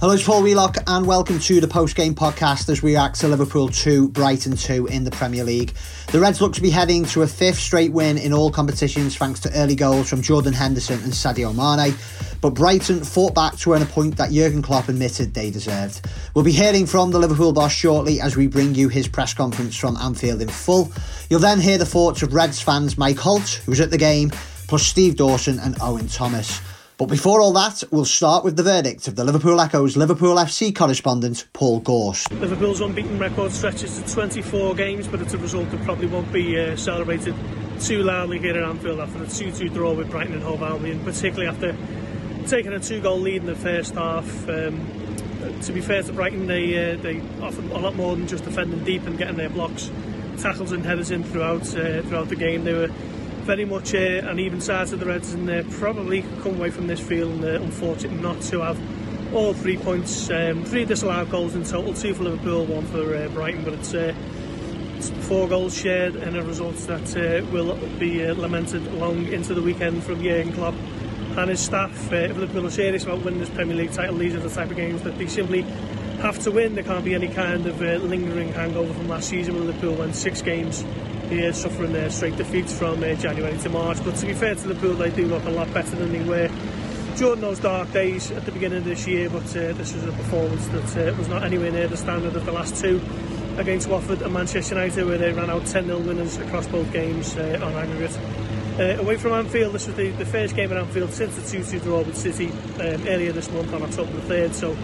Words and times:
Hello, 0.00 0.12
it's 0.14 0.22
Paul 0.22 0.44
Wheelock, 0.44 0.76
and 0.86 1.04
welcome 1.08 1.40
to 1.40 1.60
the 1.60 1.66
post 1.66 1.96
game 1.96 2.14
podcast 2.14 2.68
as 2.68 2.84
we 2.84 2.92
react 2.92 3.18
to 3.18 3.26
Liverpool 3.26 3.68
2, 3.68 4.10
Brighton 4.10 4.54
2 4.54 4.86
in 4.86 5.02
the 5.02 5.10
Premier 5.10 5.42
League. 5.42 5.72
The 6.12 6.20
Reds 6.20 6.40
look 6.40 6.52
to 6.52 6.62
be 6.62 6.70
heading 6.70 7.04
to 7.06 7.22
a 7.22 7.26
fifth 7.26 7.58
straight 7.58 7.90
win 7.90 8.16
in 8.16 8.32
all 8.32 8.52
competitions 8.52 9.16
thanks 9.16 9.40
to 9.40 9.52
early 9.58 9.74
goals 9.74 10.08
from 10.08 10.22
Jordan 10.22 10.52
Henderson 10.52 11.02
and 11.02 11.12
Sadio 11.12 11.52
Mane. 11.52 11.96
But 12.40 12.50
Brighton 12.50 13.02
fought 13.02 13.34
back 13.34 13.56
to 13.56 13.72
earn 13.72 13.82
a 13.82 13.86
point 13.86 14.16
that 14.18 14.30
Jurgen 14.30 14.62
Klopp 14.62 14.88
admitted 14.88 15.34
they 15.34 15.50
deserved. 15.50 16.06
We'll 16.32 16.44
be 16.44 16.52
hearing 16.52 16.86
from 16.86 17.10
the 17.10 17.18
Liverpool 17.18 17.52
boss 17.52 17.72
shortly 17.72 18.20
as 18.20 18.36
we 18.36 18.46
bring 18.46 18.76
you 18.76 18.88
his 18.88 19.08
press 19.08 19.34
conference 19.34 19.76
from 19.76 19.96
Anfield 19.96 20.40
in 20.40 20.48
full. 20.48 20.92
You'll 21.28 21.40
then 21.40 21.58
hear 21.58 21.76
the 21.76 21.84
thoughts 21.84 22.22
of 22.22 22.32
Reds 22.32 22.60
fans 22.60 22.98
Mike 22.98 23.18
Holt, 23.18 23.60
who 23.64 23.72
was 23.72 23.80
at 23.80 23.90
the 23.90 23.98
game, 23.98 24.30
plus 24.68 24.84
Steve 24.84 25.16
Dawson 25.16 25.58
and 25.58 25.76
Owen 25.80 26.06
Thomas. 26.06 26.60
But 26.98 27.06
before 27.06 27.40
all 27.40 27.52
that, 27.52 27.84
we'll 27.92 28.04
start 28.04 28.42
with 28.42 28.56
the 28.56 28.64
verdict 28.64 29.06
of 29.06 29.14
the 29.14 29.22
Liverpool 29.22 29.60
Echo's 29.60 29.96
Liverpool 29.96 30.34
FC 30.34 30.74
correspondent, 30.74 31.46
Paul 31.52 31.78
Gorst. 31.78 32.28
Liverpool's 32.32 32.80
unbeaten 32.80 33.20
record 33.20 33.52
stretches 33.52 34.02
to 34.02 34.12
24 34.12 34.74
games, 34.74 35.06
but 35.06 35.20
it's 35.22 35.32
a 35.32 35.38
result 35.38 35.70
that 35.70 35.80
probably 35.84 36.08
won't 36.08 36.32
be 36.32 36.58
uh, 36.58 36.74
celebrated 36.74 37.36
too 37.78 38.02
loudly 38.02 38.40
here 38.40 38.56
at 38.56 38.64
Anfield 38.64 38.98
after 38.98 39.20
the 39.20 39.28
2 39.28 39.52
2 39.52 39.68
draw 39.68 39.92
with 39.92 40.10
Brighton 40.10 40.32
and 40.32 40.42
Hove 40.42 40.60
Albion, 40.60 40.98
particularly 41.04 41.46
after 41.46 41.76
taking 42.48 42.72
a 42.72 42.80
two 42.80 43.00
goal 43.00 43.20
lead 43.20 43.42
in 43.42 43.46
the 43.46 43.54
first 43.54 43.94
half. 43.94 44.48
Um, 44.48 44.84
to 45.62 45.72
be 45.72 45.80
fair 45.80 46.02
to 46.02 46.12
Brighton, 46.12 46.48
they 46.48 46.94
uh, 46.94 46.96
they 46.96 47.20
offered 47.40 47.66
a 47.66 47.78
lot 47.78 47.94
more 47.94 48.16
than 48.16 48.26
just 48.26 48.42
defending 48.42 48.82
deep 48.82 49.06
and 49.06 49.16
getting 49.16 49.36
their 49.36 49.50
blocks, 49.50 49.88
tackles 50.38 50.72
and 50.72 50.84
headers 50.84 51.12
in 51.12 51.22
throughout 51.22 51.62
uh, 51.76 52.02
throughout 52.02 52.28
the 52.28 52.36
game. 52.36 52.64
They 52.64 52.74
were 52.74 52.90
very 53.48 53.64
much 53.64 53.94
uh, 53.94 54.28
an 54.28 54.38
even 54.38 54.60
side 54.60 54.86
to 54.86 54.94
the 54.94 55.06
Reds 55.06 55.32
and 55.32 55.48
they 55.48 55.62
probably 55.78 56.20
could 56.20 56.42
come 56.42 56.56
away 56.56 56.68
from 56.68 56.86
this 56.86 57.00
feeling 57.00 57.42
uh, 57.42 57.58
unfortunate 57.62 58.20
not 58.20 58.38
to 58.42 58.60
have 58.60 58.78
all 59.34 59.54
three 59.54 59.78
points, 59.78 60.28
um, 60.28 60.66
three 60.66 60.84
disallowed 60.84 61.30
goals 61.30 61.54
in 61.54 61.64
total, 61.64 61.94
two 61.94 62.12
for 62.12 62.24
Liverpool, 62.24 62.66
one 62.66 62.84
for 62.88 63.16
uh, 63.16 63.26
Brighton, 63.28 63.64
but 63.64 63.72
it's, 63.72 63.94
uh, 63.94 64.14
it's 64.98 65.08
four 65.26 65.48
goals 65.48 65.74
shared 65.74 66.14
and 66.16 66.36
a 66.36 66.42
result 66.42 66.76
that 66.76 67.16
uh, 67.16 67.46
will 67.50 67.74
be 67.98 68.22
uh, 68.22 68.34
lamented 68.34 68.84
long 68.92 69.26
into 69.28 69.54
the 69.54 69.62
weekend 69.62 70.04
from 70.04 70.22
Jurgen 70.22 70.52
Klopp 70.52 70.74
and 71.38 71.48
his 71.48 71.60
staff. 71.60 72.12
Uh, 72.12 72.16
if 72.16 72.36
Liverpool 72.36 72.66
are 72.66 72.70
serious 72.70 73.04
about 73.04 73.24
winning 73.24 73.40
this 73.40 73.48
Premier 73.48 73.76
League 73.76 73.92
title, 73.92 74.18
these 74.18 74.34
are 74.34 74.40
the 74.40 74.50
type 74.50 74.70
of 74.70 74.76
games 74.76 75.00
that 75.04 75.16
they 75.16 75.26
simply 75.26 75.62
have 76.20 76.38
to 76.40 76.50
win. 76.50 76.74
There 76.74 76.84
can't 76.84 77.02
be 77.02 77.14
any 77.14 77.28
kind 77.28 77.66
of 77.66 77.80
uh, 77.80 77.94
lingering 77.94 78.52
hangover 78.52 78.92
from 78.92 79.08
last 79.08 79.30
season 79.30 79.54
when 79.54 79.66
Liverpool 79.68 79.94
won 79.94 80.12
six 80.12 80.42
games 80.42 80.84
He 81.30 81.40
is 81.40 81.58
suffering 81.58 81.94
uh, 81.94 82.08
straight 82.08 82.36
defeats 82.36 82.76
from 82.76 83.02
uh, 83.02 83.14
January 83.14 83.58
to 83.58 83.68
March, 83.68 84.02
but 84.04 84.16
to 84.16 84.26
be 84.26 84.32
fair 84.32 84.54
to 84.54 84.68
Liverpool, 84.68 84.94
they 84.94 85.10
do 85.10 85.26
look 85.26 85.44
a 85.44 85.50
lot 85.50 85.72
better 85.74 85.94
than 85.94 86.10
they 86.10 86.24
were 86.24 86.50
during 87.16 87.40
those 87.40 87.58
dark 87.58 87.92
days 87.92 88.30
at 88.30 88.46
the 88.46 88.52
beginning 88.52 88.78
of 88.78 88.84
this 88.84 89.06
year, 89.06 89.28
but 89.28 89.44
uh, 89.56 89.72
this 89.72 89.92
was 89.92 90.04
a 90.04 90.12
performance 90.12 90.68
that 90.68 91.12
uh, 91.12 91.16
was 91.16 91.28
not 91.28 91.42
anywhere 91.42 91.70
near 91.72 91.88
the 91.88 91.96
standard 91.96 92.34
of 92.36 92.46
the 92.46 92.52
last 92.52 92.76
two 92.76 93.00
against 93.56 93.88
Watford 93.88 94.22
and 94.22 94.32
Manchester 94.32 94.76
United, 94.76 95.04
where 95.04 95.18
they 95.18 95.32
ran 95.32 95.50
out 95.50 95.62
10-0 95.62 96.06
winners 96.06 96.36
across 96.38 96.66
both 96.68 96.90
games 96.92 97.36
uh, 97.36 97.58
on 97.60 97.74
aggregate. 97.74 98.16
Uh, 98.78 99.02
away 99.02 99.16
from 99.16 99.32
Anfield, 99.32 99.74
this 99.74 99.88
was 99.88 99.96
the, 99.96 100.10
the 100.10 100.24
first 100.24 100.54
game 100.54 100.70
at 100.70 100.78
Anfield 100.78 101.10
since 101.10 101.34
the 101.34 101.58
2-2 101.58 101.82
draw 101.82 102.02
with 102.02 102.16
City 102.16 102.50
um, 102.50 103.08
earlier 103.08 103.32
this 103.32 103.50
month 103.50 103.74
on 103.74 103.82
October 103.82 104.12
the 104.12 104.34
3rd, 104.34 104.54
so 104.54 104.76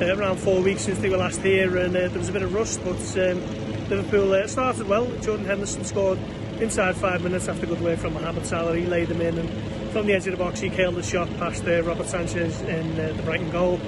uh, 0.00 0.14
around 0.16 0.38
four 0.38 0.60
weeks 0.60 0.82
since 0.82 0.98
they 0.98 1.08
were 1.08 1.16
last 1.16 1.40
here, 1.40 1.76
and 1.76 1.96
uh, 1.96 2.08
there 2.08 2.18
was 2.18 2.28
a 2.28 2.32
bit 2.32 2.42
of 2.42 2.52
rust, 2.52 2.80
but 2.82 2.96
um, 3.30 3.40
Liverpool 3.88 4.32
uh, 4.32 4.46
started 4.46 4.88
well. 4.88 5.06
Jordan 5.20 5.46
Henderson 5.46 5.84
scored 5.84 6.18
inside 6.60 6.96
five 6.96 7.22
minutes 7.22 7.48
after 7.48 7.66
good 7.66 7.80
work 7.80 7.98
from 7.98 8.14
Mohamed 8.14 8.46
Salah. 8.46 8.76
He 8.76 8.86
laid 8.86 9.08
them 9.08 9.20
in, 9.20 9.38
and 9.38 9.92
from 9.92 10.06
the 10.06 10.14
edge 10.14 10.26
of 10.26 10.32
the 10.32 10.42
box, 10.42 10.60
he 10.60 10.70
killed 10.70 10.96
the 10.96 11.02
shot 11.02 11.28
past 11.38 11.64
uh, 11.64 11.82
Robert 11.82 12.06
Sanchez 12.06 12.60
in 12.62 12.98
uh, 12.98 13.12
the 13.12 13.22
Brighton 13.22 13.50
goal. 13.50 13.80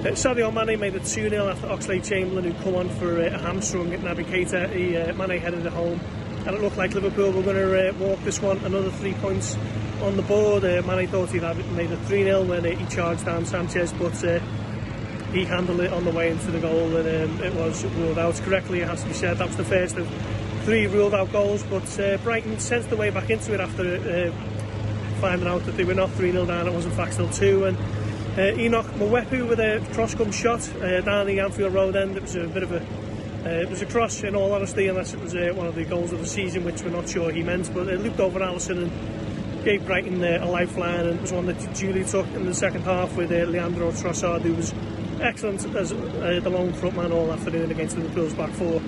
Uh, 0.00 0.12
Sadio 0.12 0.52
Mane 0.52 0.78
made 0.78 0.94
it 0.94 1.04
2 1.04 1.28
0 1.30 1.48
after 1.48 1.66
Oxlade 1.68 2.08
Chamberlain, 2.08 2.52
who 2.52 2.64
come 2.64 2.74
on 2.74 2.88
for 2.88 3.20
uh, 3.20 3.26
a 3.26 3.38
hamstring 3.38 3.92
at 3.92 4.00
Naby 4.00 4.24
Keita. 4.24 4.74
He, 4.74 4.96
uh, 4.96 5.12
Mane 5.14 5.40
headed 5.40 5.64
it 5.64 5.72
home, 5.72 6.00
and 6.46 6.56
it 6.56 6.60
looked 6.60 6.76
like 6.76 6.94
Liverpool 6.94 7.32
were 7.32 7.42
going 7.42 7.56
to 7.56 7.90
uh, 7.90 7.92
walk 7.94 8.22
this 8.24 8.40
one 8.40 8.58
another 8.58 8.90
three 8.90 9.14
points 9.14 9.56
on 10.02 10.16
the 10.16 10.22
board. 10.22 10.64
Uh, 10.64 10.82
Mane 10.86 11.06
thought 11.06 11.30
he'd 11.30 11.42
have 11.42 11.58
it, 11.58 11.70
made 11.72 11.90
it 11.90 11.98
3 12.06 12.24
0 12.24 12.44
when 12.44 12.64
uh, 12.64 12.70
he 12.70 12.86
charged 12.86 13.24
down 13.24 13.44
Sanchez, 13.44 13.92
but 13.92 14.24
uh, 14.24 14.40
he 15.32 15.44
handled 15.44 15.80
it 15.80 15.92
on 15.92 16.04
the 16.04 16.10
way 16.10 16.30
into 16.30 16.50
the 16.50 16.60
goal 16.60 16.96
and 16.96 17.30
um, 17.30 17.44
it 17.44 17.54
was 17.54 17.84
ruled 17.84 18.18
out 18.18 18.34
correctly, 18.36 18.80
it 18.80 18.88
has 18.88 19.02
to 19.02 19.08
be 19.08 19.14
said. 19.14 19.38
That 19.38 19.48
was 19.48 19.56
the 19.56 19.64
first 19.64 19.96
of 19.96 20.08
three 20.64 20.86
ruled 20.86 21.14
out 21.14 21.32
goals, 21.32 21.62
but 21.64 22.00
uh, 22.00 22.16
Brighton 22.18 22.58
sensed 22.58 22.90
the 22.90 22.96
way 22.96 23.10
back 23.10 23.30
into 23.30 23.54
it 23.54 23.60
after 23.60 23.96
uh, 23.96 24.32
finding 25.20 25.48
out 25.48 25.64
that 25.66 25.76
they 25.76 25.84
were 25.84 25.94
not 25.94 26.10
3 26.12 26.32
0 26.32 26.46
down, 26.46 26.66
it 26.66 26.72
was 26.72 26.86
in 26.86 26.92
fact 26.92 27.14
still 27.14 27.30
2. 27.30 27.66
And 27.66 27.78
uh, 28.38 28.60
Enoch 28.60 28.86
Mwepu 28.86 29.48
with 29.48 29.60
a 29.60 29.86
cross 29.92 30.14
come 30.14 30.32
shot 30.32 30.68
uh, 30.76 31.00
down 31.00 31.26
the 31.26 31.40
Anfield 31.40 31.74
Road 31.74 31.96
end. 31.96 32.16
It 32.16 32.22
was 32.22 32.36
a 32.36 32.46
bit 32.46 32.62
of 32.62 32.72
a 32.72 32.80
uh, 33.44 33.48
it 33.48 33.70
was 33.70 33.80
a 33.80 33.86
cross 33.86 34.22
in 34.22 34.34
all 34.34 34.52
honesty, 34.52 34.86
unless 34.88 35.14
it 35.14 35.20
was 35.20 35.34
uh, 35.34 35.50
one 35.54 35.66
of 35.66 35.74
the 35.74 35.84
goals 35.86 36.12
of 36.12 36.18
the 36.18 36.26
season, 36.26 36.62
which 36.62 36.82
we're 36.82 36.90
not 36.90 37.08
sure 37.08 37.30
he 37.30 37.42
meant. 37.42 37.72
But 37.72 37.88
it 37.88 38.00
looped 38.00 38.20
over 38.20 38.38
Alisson 38.38 38.82
and 38.82 39.64
gave 39.64 39.86
Brighton 39.86 40.22
uh, 40.22 40.40
a 40.42 40.46
lifeline, 40.46 41.06
and 41.06 41.16
it 41.16 41.20
was 41.22 41.32
one 41.32 41.46
that 41.46 41.74
Julie 41.74 42.04
took 42.04 42.26
in 42.34 42.44
the 42.44 42.52
second 42.52 42.82
half 42.82 43.16
with 43.16 43.32
uh, 43.32 43.46
Leandro 43.50 43.92
Trossard, 43.92 44.42
who 44.42 44.54
was 44.54 44.74
excellent. 45.20 45.64
As 45.76 45.92
uh, 45.92 46.40
the 46.42 46.50
long 46.50 46.72
front 46.72 46.96
man 46.96 47.12
all 47.12 47.32
afternoon 47.32 47.70
against 47.70 47.96
Liverpool's 47.96 48.34
back 48.34 48.50
four. 48.50 48.80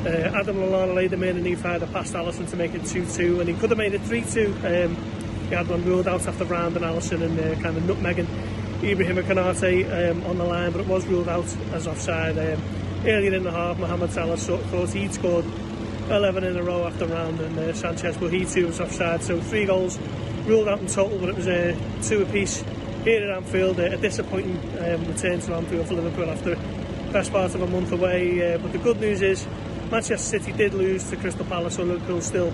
Uh, 0.00 0.32
Adam 0.34 0.56
Lallana 0.56 0.94
laid 0.94 1.10
them 1.10 1.22
in 1.22 1.36
and 1.36 1.46
he 1.46 1.54
fired 1.54 1.82
a 1.82 1.86
past 1.88 2.14
Alisson 2.14 2.48
to 2.48 2.56
make 2.56 2.74
it 2.74 2.80
2-2 2.80 3.40
and 3.40 3.48
he 3.50 3.54
could 3.54 3.68
have 3.68 3.76
made 3.76 3.92
it 3.92 4.00
3-2 4.00 4.86
um, 4.86 4.96
he 5.50 5.54
had 5.54 5.68
one 5.68 5.84
ruled 5.84 6.08
out 6.08 6.26
after 6.26 6.42
Round 6.46 6.74
and 6.74 6.86
Alisson 6.86 7.20
and 7.20 7.38
uh, 7.38 7.60
kind 7.60 7.76
of 7.76 7.82
nutmegging 7.82 8.26
Ibrahim 8.82 9.16
Konate 9.16 10.10
um, 10.10 10.24
on 10.24 10.38
the 10.38 10.44
line 10.44 10.72
but 10.72 10.80
it 10.80 10.86
was 10.86 11.04
ruled 11.06 11.28
out 11.28 11.44
as 11.74 11.86
offside. 11.86 12.38
Um, 12.38 12.62
earlier 13.04 13.34
in 13.34 13.42
the 13.42 13.50
half 13.50 13.78
Mohamed 13.78 14.10
Salah 14.10 14.38
thought 14.38 14.88
he'd 14.88 15.12
scored 15.12 15.44
11 16.08 16.44
in 16.44 16.56
a 16.56 16.62
row 16.62 16.86
after 16.86 17.06
round 17.06 17.38
and 17.40 17.58
uh, 17.58 17.74
Sanchez 17.74 18.16
but 18.16 18.32
he 18.32 18.46
too 18.46 18.68
was 18.68 18.80
offside. 18.80 19.22
So 19.22 19.38
three 19.38 19.66
goals 19.66 19.98
ruled 20.46 20.68
out 20.68 20.80
in 20.80 20.86
total 20.86 21.18
but 21.18 21.28
it 21.28 21.36
was 21.36 21.46
uh, 21.46 21.76
two 22.02 22.22
apiece 22.22 22.64
here 23.04 23.30
at 23.30 23.36
Anfield. 23.36 23.78
A 23.78 23.96
disappointing 23.96 24.56
um, 24.78 25.04
return 25.06 25.40
to 25.40 25.54
Anfield 25.54 25.88
for 25.88 25.94
Liverpool 25.94 26.30
after 26.30 26.54
the 26.54 27.12
best 27.12 27.32
part 27.32 27.54
of 27.54 27.62
a 27.62 27.66
month 27.66 27.92
away. 27.92 28.54
Uh, 28.54 28.58
but 28.58 28.72
the 28.72 28.78
good 28.78 29.00
news 29.00 29.22
is 29.22 29.46
Manchester 29.90 30.38
City 30.38 30.52
did 30.52 30.74
lose 30.74 31.08
to 31.10 31.16
Crystal 31.16 31.44
Palace, 31.46 31.76
so 31.76 31.82
Liverpool 31.82 32.20
still 32.20 32.50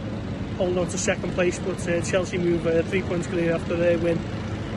holding 0.57 0.79
on 0.79 0.89
to 0.89 0.99
second 0.99 1.33
place. 1.33 1.59
But 1.59 1.89
uh, 1.89 2.01
Chelsea 2.03 2.39
move 2.39 2.67
uh, 2.67 2.83
three 2.83 3.03
points 3.03 3.27
clear 3.27 3.55
after 3.55 3.77
their 3.77 3.99
win 3.99 4.19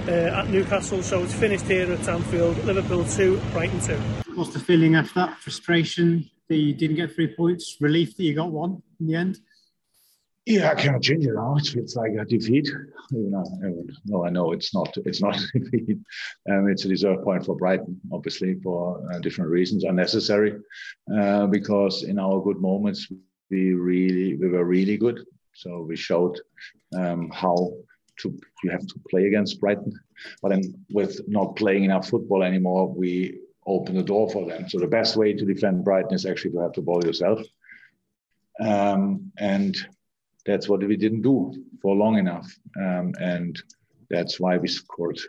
uh, 0.07 0.39
at 0.39 0.49
Newcastle. 0.49 1.01
So 1.03 1.23
it's 1.23 1.33
finished 1.33 1.65
here 1.65 1.91
at 1.91 2.07
Anfield. 2.07 2.63
Liverpool 2.65 3.05
two, 3.05 3.39
Brighton 3.51 3.79
two. 3.79 3.97
What's 4.35 4.53
the 4.53 4.59
feeling 4.59 4.95
after 4.95 5.13
that? 5.15 5.37
Frustration 5.37 6.29
that 6.47 6.57
you 6.57 6.73
didn't 6.73 6.95
get 6.95 7.13
three 7.13 7.33
points. 7.35 7.77
Relief 7.79 8.17
that 8.17 8.23
you 8.23 8.33
got 8.33 8.51
one 8.51 8.81
in 8.99 9.07
the 9.07 9.15
end. 9.15 9.39
Yeah, 10.49 10.71
I 10.71 10.73
cannot 10.73 11.03
change 11.03 11.27
it 11.27 11.35
now. 11.35 11.57
It 11.57 11.67
feels 11.67 11.95
like 11.95 12.13
a 12.19 12.25
defeat. 12.25 12.67
No, 13.11 14.25
I 14.25 14.31
know 14.31 14.51
it's 14.51 14.73
not. 14.73 14.91
It's 15.05 15.21
not 15.21 15.37
a 15.55 15.59
defeat. 15.59 15.99
Um, 16.49 16.67
it's 16.67 16.85
a 16.85 16.87
deserved 16.87 17.23
point 17.23 17.45
for 17.45 17.55
Brighton, 17.55 18.01
obviously 18.11 18.55
for 18.63 18.99
uh, 19.13 19.19
different 19.19 19.51
reasons, 19.51 19.83
unnecessary, 19.83 20.55
uh, 21.15 21.45
because 21.45 22.01
in 22.01 22.17
our 22.17 22.41
good 22.41 22.59
moments 22.59 23.11
we 23.51 23.73
really 23.73 24.37
we 24.37 24.47
were 24.49 24.65
really 24.65 24.97
good. 24.97 25.23
So 25.53 25.85
we 25.87 25.95
showed 25.95 26.41
um, 26.97 27.29
how 27.29 27.71
to 28.21 28.39
you 28.63 28.71
have 28.71 28.87
to 28.87 28.99
play 29.11 29.27
against 29.27 29.61
Brighton, 29.61 29.93
but 30.41 30.49
then 30.49 30.63
with 30.89 31.21
not 31.27 31.57
playing 31.57 31.83
enough 31.83 32.09
football 32.09 32.41
anymore, 32.41 32.91
we 32.91 33.37
open 33.67 33.95
the 33.95 34.01
door 34.01 34.27
for 34.31 34.47
them. 34.47 34.67
So 34.67 34.79
the 34.79 34.87
best 34.87 35.15
way 35.15 35.31
to 35.31 35.45
defend 35.45 35.83
Brighton 35.83 36.15
is 36.15 36.25
actually 36.25 36.53
to 36.53 36.61
have 36.61 36.73
the 36.73 36.81
ball 36.81 37.05
yourself. 37.05 37.39
Um, 38.59 39.31
and 39.37 39.77
that's 40.49 40.67
what 40.67 40.83
we 40.83 40.97
didn't 40.97 41.21
do 41.21 41.53
for 41.81 41.95
long 41.95 42.17
enough. 42.17 42.47
Um, 42.77 43.13
and 43.19 43.61
that's 44.09 44.39
why 44.39 44.57
we 44.57 44.67
scored 44.67 45.19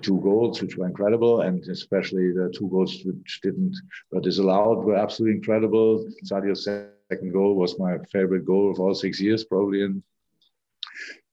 two 0.00 0.20
goals, 0.20 0.62
which 0.62 0.76
were 0.76 0.86
incredible, 0.86 1.42
and 1.42 1.62
especially 1.68 2.32
the 2.32 2.50
two 2.56 2.68
goals 2.68 3.02
which 3.04 3.40
didn't 3.42 3.76
were 4.10 4.20
disallowed 4.20 4.84
were 4.84 4.96
absolutely 4.96 5.36
incredible. 5.36 6.08
Sadio's 6.24 6.64
second 6.64 7.32
goal 7.32 7.54
was 7.56 7.78
my 7.78 7.98
favorite 8.12 8.44
goal 8.44 8.70
of 8.70 8.80
all 8.80 8.94
six 8.94 9.20
years, 9.20 9.44
probably 9.44 9.82
in 9.82 10.02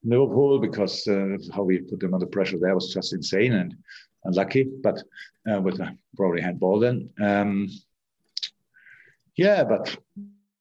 Liverpool, 0.04 0.60
because 0.60 1.08
uh, 1.08 1.38
how 1.54 1.64
we 1.64 1.80
put 1.80 2.00
them 2.00 2.14
under 2.14 2.26
pressure 2.26 2.58
there 2.60 2.76
was 2.76 2.94
just 2.94 3.14
insane 3.14 3.54
and 3.54 3.76
unlucky, 4.26 4.64
but 4.84 5.02
uh, 5.50 5.62
with 5.62 5.80
a 5.80 5.98
probably 6.18 6.42
handball 6.42 6.80
then. 6.80 7.10
Um, 7.22 7.70
yeah, 9.38 9.64
but 9.64 9.98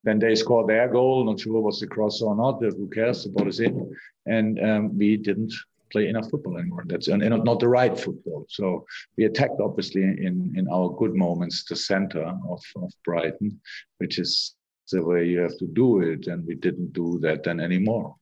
then 0.05 0.19
they 0.19 0.35
scored 0.35 0.69
their 0.69 0.89
goal. 0.89 1.25
Not 1.25 1.41
sure 1.41 1.61
was 1.61 1.81
the 1.81 1.87
cross 1.87 2.23
or 2.23 2.37
not. 2.37 2.63
Who 2.63 2.89
cares? 2.89 3.25
The 3.25 3.31
ball 3.31 3.49
is 3.49 3.61
in, 3.61 3.95
and 4.27 4.61
um, 4.61 4.99
we 4.99 5.17
didn't 5.17 5.53
play 5.91 6.09
enough 6.09 6.31
football 6.31 6.59
anymore. 6.59 6.85
That's 6.87 7.09
and, 7.09 7.23
and, 7.23 7.45
not 7.45 7.61
the 7.61 7.69
right 7.69 7.99
football. 7.99 8.47
So 8.49 8.85
we 9.17 9.25
attacked 9.25 9.61
obviously 9.61 10.03
in 10.03 10.55
in 10.57 10.69
our 10.69 10.91
good 10.91 11.15
moments 11.15 11.65
the 11.65 11.77
center 11.77 12.23
of, 12.23 12.61
of 12.77 12.93
Brighton, 13.05 13.61
which 13.99 14.19
is 14.19 14.55
the 14.93 15.03
way 15.03 15.27
you 15.27 15.41
have 15.41 15.57
to 15.59 15.67
do 15.67 16.01
it, 16.01 16.27
and 16.27 16.47
we 16.47 16.55
didn't 16.55 16.93
do 16.93 17.19
that 17.23 17.43
then 17.43 17.61
anymore. 17.61 18.15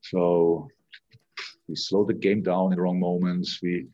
So 0.00 0.68
we 1.68 1.76
slowed 1.76 2.08
the 2.08 2.14
game 2.14 2.42
down 2.42 2.72
in 2.72 2.76
the 2.76 2.82
wrong 2.82 3.00
moments. 3.00 3.60
We 3.62 3.86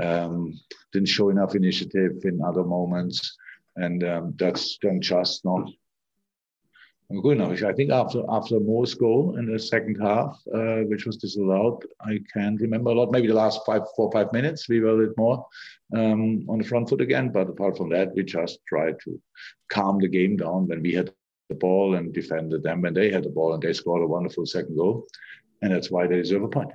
um, 0.00 0.54
didn't 0.92 1.08
show 1.08 1.30
enough 1.30 1.54
initiative 1.54 2.12
in 2.24 2.40
other 2.42 2.64
moments, 2.64 3.36
and 3.76 4.04
um, 4.04 4.34
that's 4.38 4.78
then 4.82 5.00
just 5.00 5.44
not 5.44 5.68
good 7.10 7.38
enough. 7.38 7.62
I 7.62 7.72
think 7.72 7.90
after 7.90 8.22
after 8.28 8.58
Mo's 8.60 8.94
goal 8.94 9.36
in 9.38 9.50
the 9.50 9.58
second 9.58 9.96
half, 10.00 10.40
uh, 10.54 10.82
which 10.88 11.06
was 11.06 11.16
disallowed, 11.16 11.84
I 12.00 12.20
can't 12.32 12.60
remember 12.60 12.90
a 12.90 12.94
lot. 12.94 13.12
Maybe 13.12 13.28
the 13.28 13.34
last 13.34 13.60
five, 13.66 13.82
four, 13.96 14.10
five 14.10 14.32
minutes, 14.32 14.68
we 14.68 14.80
were 14.80 15.02
a 15.02 15.06
bit 15.06 15.16
more 15.16 15.46
um, 15.94 16.46
on 16.48 16.58
the 16.58 16.64
front 16.64 16.88
foot 16.88 17.00
again. 17.00 17.30
But 17.30 17.48
apart 17.48 17.76
from 17.76 17.90
that, 17.90 18.14
we 18.14 18.22
just 18.22 18.60
tried 18.66 18.96
to 19.04 19.20
calm 19.70 19.98
the 19.98 20.08
game 20.08 20.36
down 20.36 20.66
when 20.66 20.82
we 20.82 20.92
had 20.92 21.12
the 21.48 21.54
ball 21.54 21.94
and 21.94 22.12
defended 22.12 22.62
them 22.62 22.80
when 22.80 22.94
they 22.94 23.10
had 23.10 23.24
the 23.24 23.30
ball, 23.30 23.52
and 23.52 23.62
they 23.62 23.72
scored 23.72 24.02
a 24.02 24.06
wonderful 24.06 24.46
second 24.46 24.76
goal, 24.76 25.06
and 25.62 25.72
that's 25.72 25.90
why 25.90 26.06
they 26.06 26.16
deserve 26.16 26.42
a 26.42 26.48
point. 26.48 26.70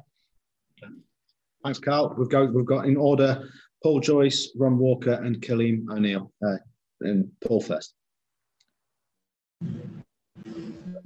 Thanks, 1.63 1.79
Carl. 1.79 2.15
We've 2.17 2.29
got 2.29 2.53
we've 2.53 2.65
got 2.65 2.85
in 2.85 2.97
order 2.97 3.49
Paul 3.83 3.99
Joyce, 3.99 4.51
Ron 4.55 4.77
Walker, 4.77 5.13
and 5.13 5.41
Killian 5.41 5.87
O'Neill. 5.89 6.31
Uh, 6.45 6.57
and 7.01 7.29
Paul 7.41 7.61
first. 7.61 7.93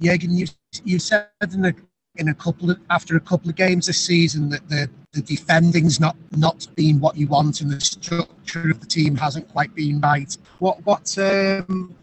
Jürgen, 0.00 0.36
you 0.36 0.46
you 0.84 0.98
said 0.98 1.28
in 1.52 1.64
a 1.64 1.74
in 2.16 2.28
a 2.28 2.34
couple 2.34 2.70
of, 2.70 2.78
after 2.90 3.16
a 3.16 3.20
couple 3.20 3.50
of 3.50 3.56
games 3.56 3.86
this 3.86 4.00
season 4.00 4.48
that 4.50 4.68
the 4.68 4.88
the 5.12 5.22
defending's 5.22 6.00
not 6.00 6.16
not 6.32 6.66
been 6.76 7.00
what 7.00 7.16
you 7.16 7.26
want 7.26 7.60
and 7.60 7.70
the 7.70 7.80
structure 7.80 8.70
of 8.70 8.80
the 8.80 8.86
team 8.86 9.16
hasn't 9.16 9.48
quite 9.48 9.74
been 9.74 10.00
right. 10.00 10.36
What 10.58 10.84
what 10.84 11.16
um, 11.18 11.94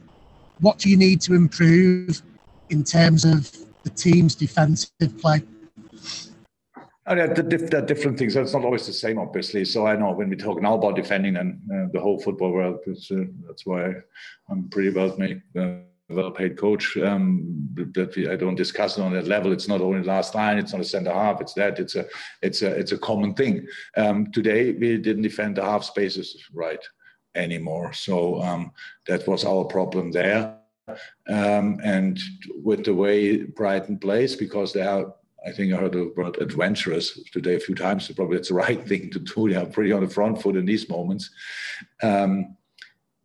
what 0.59 0.77
do 0.79 0.89
you 0.89 0.97
need 0.97 1.21
to 1.21 1.33
improve 1.33 2.21
in 2.69 2.83
terms 2.83 3.25
of 3.25 3.51
the 3.83 3.89
team's 3.89 4.35
defensive 4.35 5.17
play? 5.19 5.41
Oh, 7.07 7.15
yeah, 7.15 7.33
the, 7.33 7.41
the 7.41 7.81
different 7.81 8.19
things. 8.19 8.35
It's 8.35 8.53
not 8.53 8.63
always 8.63 8.85
the 8.85 8.93
same, 8.93 9.17
obviously. 9.17 9.65
So 9.65 9.87
I 9.87 9.95
know 9.95 10.11
when 10.11 10.29
we 10.29 10.35
talk 10.35 10.61
now 10.61 10.75
about 10.75 10.95
defending 10.95 11.35
and 11.35 11.59
uh, 11.73 11.87
the 11.91 11.99
whole 11.99 12.19
football 12.19 12.51
world, 12.51 12.79
uh, 12.87 13.15
that's 13.47 13.65
why 13.65 13.95
I'm 14.49 14.69
pretty 14.69 14.91
well 14.91 15.17
made. 15.17 15.41
Uh, 15.57 15.79
well-paid 16.11 16.57
coach 16.57 16.97
um, 16.97 17.45
that 17.93 18.15
we, 18.15 18.29
I 18.29 18.35
don't 18.35 18.55
discuss 18.55 18.97
it 18.97 19.01
on 19.01 19.13
that 19.13 19.27
level. 19.27 19.51
It's 19.51 19.67
not 19.67 19.81
only 19.81 20.03
last 20.03 20.35
line. 20.35 20.57
It's 20.57 20.73
not 20.73 20.81
a 20.81 20.85
centre 20.85 21.13
half. 21.13 21.41
It's 21.41 21.53
that. 21.53 21.79
It's 21.79 21.95
a 21.95 22.05
it's 22.41 22.61
a 22.61 22.67
it's 22.67 22.91
a 22.91 22.97
common 22.97 23.33
thing. 23.33 23.65
Um, 23.97 24.31
today 24.31 24.71
we 24.71 24.97
didn't 24.97 25.23
defend 25.23 25.57
the 25.57 25.63
half 25.63 25.83
spaces 25.83 26.43
right 26.53 26.83
anymore. 27.35 27.93
So 27.93 28.41
um, 28.41 28.71
that 29.07 29.27
was 29.27 29.45
our 29.45 29.65
problem 29.65 30.11
there. 30.11 30.57
Um, 31.29 31.79
and 31.83 32.19
with 32.63 32.85
the 32.85 32.93
way 32.93 33.43
Brighton 33.43 33.97
plays, 33.97 34.35
because 34.35 34.73
they 34.73 34.81
are. 34.81 35.13
I 35.43 35.51
think 35.51 35.73
I 35.73 35.77
heard 35.77 35.93
the 35.93 36.13
word 36.15 36.37
adventurous 36.39 37.19
today 37.31 37.55
a 37.55 37.59
few 37.59 37.73
times. 37.73 38.05
So 38.05 38.13
probably 38.13 38.37
it's 38.37 38.49
the 38.49 38.53
right 38.53 38.87
thing 38.87 39.09
to 39.09 39.17
do. 39.17 39.49
They 39.49 39.55
are 39.55 39.65
pretty 39.65 39.91
on 39.91 40.03
the 40.03 40.07
front 40.07 40.39
foot 40.39 40.55
in 40.55 40.67
these 40.67 40.87
moments. 40.87 41.31
Um, 42.03 42.57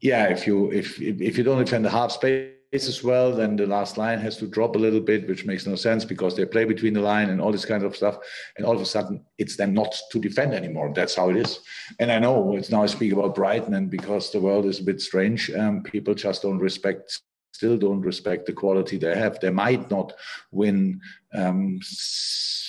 yeah, 0.01 0.29
if 0.29 0.47
you 0.47 0.71
if 0.73 0.99
if 1.01 1.37
you 1.37 1.45
don't 1.45 1.63
defend 1.63 1.85
the 1.85 1.91
half 1.91 2.13
space 2.13 2.56
as 2.73 3.03
well, 3.03 3.33
then 3.33 3.57
the 3.57 3.67
last 3.67 3.97
line 3.97 4.19
has 4.19 4.37
to 4.39 4.47
drop 4.47 4.77
a 4.77 4.79
little 4.79 5.01
bit, 5.01 5.29
which 5.29 5.47
makes 5.47 5.67
no 5.67 5.77
sense 5.77 6.05
because 6.05 6.37
they 6.37 6.45
play 6.45 6.65
between 6.65 6.95
the 6.95 7.01
line 7.01 7.31
and 7.31 7.41
all 7.41 7.53
this 7.53 7.65
kind 7.65 7.85
of 7.85 7.97
stuff. 7.97 8.19
And 8.57 8.67
all 8.67 8.75
of 8.75 8.81
a 8.81 8.87
sudden, 8.87 9.25
it's 9.39 9.57
then 9.57 9.73
not 9.73 9.95
to 10.11 10.19
defend 10.19 10.53
anymore. 10.53 10.93
That's 10.95 11.15
how 11.15 11.31
it 11.31 11.37
is. 11.37 11.61
And 12.01 12.11
I 12.11 12.19
know 12.19 12.57
it's 12.57 12.71
now 12.71 12.83
I 12.83 12.87
speak 12.87 13.13
about 13.13 13.35
Brighton, 13.35 13.75
and 13.75 13.91
because 13.91 14.31
the 14.31 14.41
world 14.41 14.67
is 14.67 14.81
a 14.81 14.85
bit 14.85 15.01
strange, 15.01 15.51
um, 15.51 15.83
people 15.83 16.15
just 16.15 16.43
don't 16.43 16.59
respect, 16.59 17.21
still 17.53 17.79
don't 17.79 18.01
respect 18.01 18.47
the 18.47 18.53
quality 18.53 18.99
they 18.99 19.17
have. 19.17 19.39
They 19.41 19.51
might 19.51 19.91
not 19.91 20.13
win. 20.51 21.01
Um, 21.33 21.81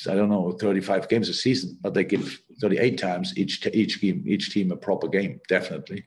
I 0.09 0.13
don't 0.13 0.29
know, 0.29 0.51
35 0.51 1.09
games 1.09 1.27
a 1.27 1.33
season, 1.33 1.77
but 1.81 1.94
they 1.94 2.03
give 2.03 2.39
38 2.61 2.97
times 2.97 3.33
each 3.35 3.65
each 3.73 3.99
game, 3.99 4.23
each 4.25 4.53
team 4.53 4.71
a 4.71 4.77
proper 4.77 5.07
game, 5.07 5.41
definitely, 5.49 6.05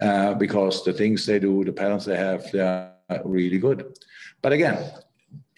uh, 0.00 0.34
because 0.34 0.84
the 0.84 0.92
things 0.92 1.24
they 1.24 1.38
do, 1.38 1.64
the 1.64 1.72
penalties 1.72 2.06
they 2.06 2.16
have, 2.16 2.50
they 2.52 2.60
are 2.60 2.92
really 3.24 3.58
good. 3.58 3.98
But 4.42 4.52
again, 4.52 4.90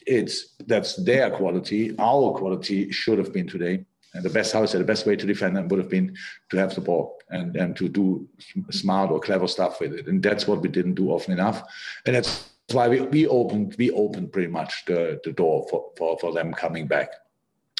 it's 0.06 0.55
that's 0.67 0.97
their 0.97 1.31
quality. 1.31 1.94
Our 1.99 2.32
quality 2.32 2.91
should 2.91 3.19
have 3.19 3.32
been 3.32 3.49
today. 3.49 3.85
And 4.12 4.25
the 4.25 4.31
best, 4.31 4.52
how 4.52 4.62
I 4.62 4.67
say, 4.67 4.79
the 4.79 4.85
best 4.85 5.06
way 5.06 5.14
to 5.14 5.26
defend 5.26 5.56
them 5.56 5.69
would 5.69 5.79
have 5.79 5.88
been 5.88 6.17
to 6.50 6.56
have 6.56 6.75
the 6.75 6.81
ball 6.81 7.20
and, 7.29 7.55
and 7.55 7.76
to 7.76 7.88
do 7.88 8.29
smart 8.70 9.11
or 9.11 9.20
clever 9.20 9.47
stuff 9.47 9.79
with 9.81 9.93
it. 9.94 10.08
And 10.08 10.20
that's 10.20 10.49
what 10.49 10.62
we 10.62 10.69
didn't 10.69 10.94
do 10.94 11.11
often 11.11 11.32
enough. 11.32 11.62
And 12.06 12.17
that's 12.17 12.50
why 12.73 12.88
we, 12.88 13.02
we 13.02 13.29
opened 13.29 13.76
we 13.79 13.93
opened 13.93 14.32
pretty 14.32 14.50
much 14.50 14.85
the, 14.87 15.20
the 15.23 15.32
door 15.32 15.67
for, 15.70 15.91
for, 15.97 16.19
for 16.19 16.32
them 16.32 16.52
coming 16.52 16.88
back 16.88 17.11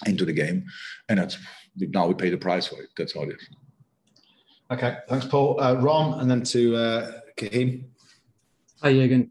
into 0.07 0.25
the 0.25 0.33
game. 0.33 0.67
And 1.09 1.19
that's 1.19 1.37
now 1.77 2.07
we 2.07 2.15
pay 2.15 2.31
the 2.31 2.39
price 2.39 2.69
for 2.69 2.81
it. 2.81 2.91
That's 2.97 3.15
how 3.15 3.23
it 3.23 3.31
is. 3.31 3.49
Okay, 4.71 4.99
thanks, 5.09 5.27
Paul. 5.27 5.61
Uh, 5.61 5.75
Ron, 5.81 6.21
and 6.21 6.31
then 6.31 6.43
to 6.45 6.77
uh, 6.77 7.13
Kahim. 7.37 7.87
Hi, 8.83 8.93
Jürgen 8.93 9.31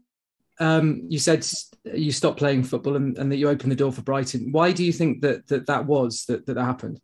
um, 0.60 1.02
you 1.08 1.18
said 1.18 1.46
you 1.84 2.12
stopped 2.12 2.38
playing 2.38 2.62
football 2.62 2.96
and, 2.96 3.16
and, 3.16 3.32
that 3.32 3.36
you 3.36 3.48
opened 3.48 3.72
the 3.72 3.76
door 3.76 3.90
for 3.90 4.02
Brighton. 4.02 4.52
Why 4.52 4.72
do 4.72 4.84
you 4.84 4.92
think 4.92 5.22
that 5.22 5.48
that, 5.48 5.66
that 5.66 5.86
was 5.86 6.26
that, 6.26 6.46
that 6.46 6.58
happened? 6.58 7.00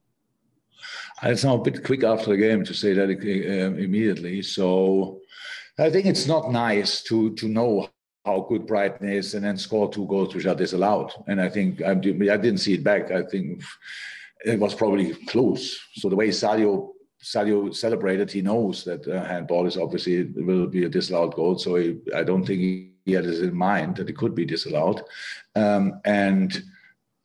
It's 1.22 1.44
not 1.44 1.60
a 1.60 1.70
bit 1.70 1.82
quick 1.82 2.04
after 2.04 2.30
the 2.30 2.36
game 2.36 2.62
to 2.64 2.74
say 2.74 2.92
that 2.92 3.08
uh, 3.08 3.74
immediately. 3.78 4.42
So 4.42 5.20
I 5.78 5.90
think 5.90 6.04
it's 6.04 6.26
not 6.26 6.52
nice 6.52 7.02
to 7.04 7.34
to 7.34 7.48
know 7.48 7.88
how 8.26 8.40
good 8.48 8.66
Brighton 8.66 9.08
is 9.08 9.34
and 9.34 9.44
then 9.44 9.56
score 9.56 9.90
two 9.90 10.06
goals 10.06 10.34
which 10.34 10.46
are 10.46 10.54
disallowed. 10.54 11.12
And 11.28 11.40
I 11.40 11.48
think 11.48 11.82
I, 11.82 11.94
didn't 11.94 12.58
see 12.58 12.74
it 12.74 12.84
back. 12.84 13.10
I 13.12 13.22
think 13.22 13.62
it 14.44 14.58
was 14.58 14.74
probably 14.74 15.14
close. 15.26 15.78
So 15.94 16.08
the 16.08 16.16
way 16.16 16.28
Sadio 16.28 16.90
Sadio 17.22 17.74
celebrated, 17.74 18.30
he 18.30 18.42
knows 18.42 18.84
that 18.84 19.06
uh, 19.08 19.24
handball 19.24 19.66
is 19.66 19.78
obviously 19.78 20.24
will 20.24 20.66
be 20.66 20.84
a 20.84 20.88
disallowed 20.88 21.34
goal. 21.34 21.56
So 21.56 21.76
he, 21.76 21.98
I 22.14 22.22
don't 22.22 22.44
think 22.44 22.60
he 22.60 22.95
had 23.12 23.24
it 23.24 23.42
in 23.42 23.54
mind 23.54 23.96
that 23.96 24.08
it 24.08 24.16
could 24.16 24.34
be 24.34 24.44
disallowed. 24.44 25.02
Um, 25.54 26.00
and 26.04 26.62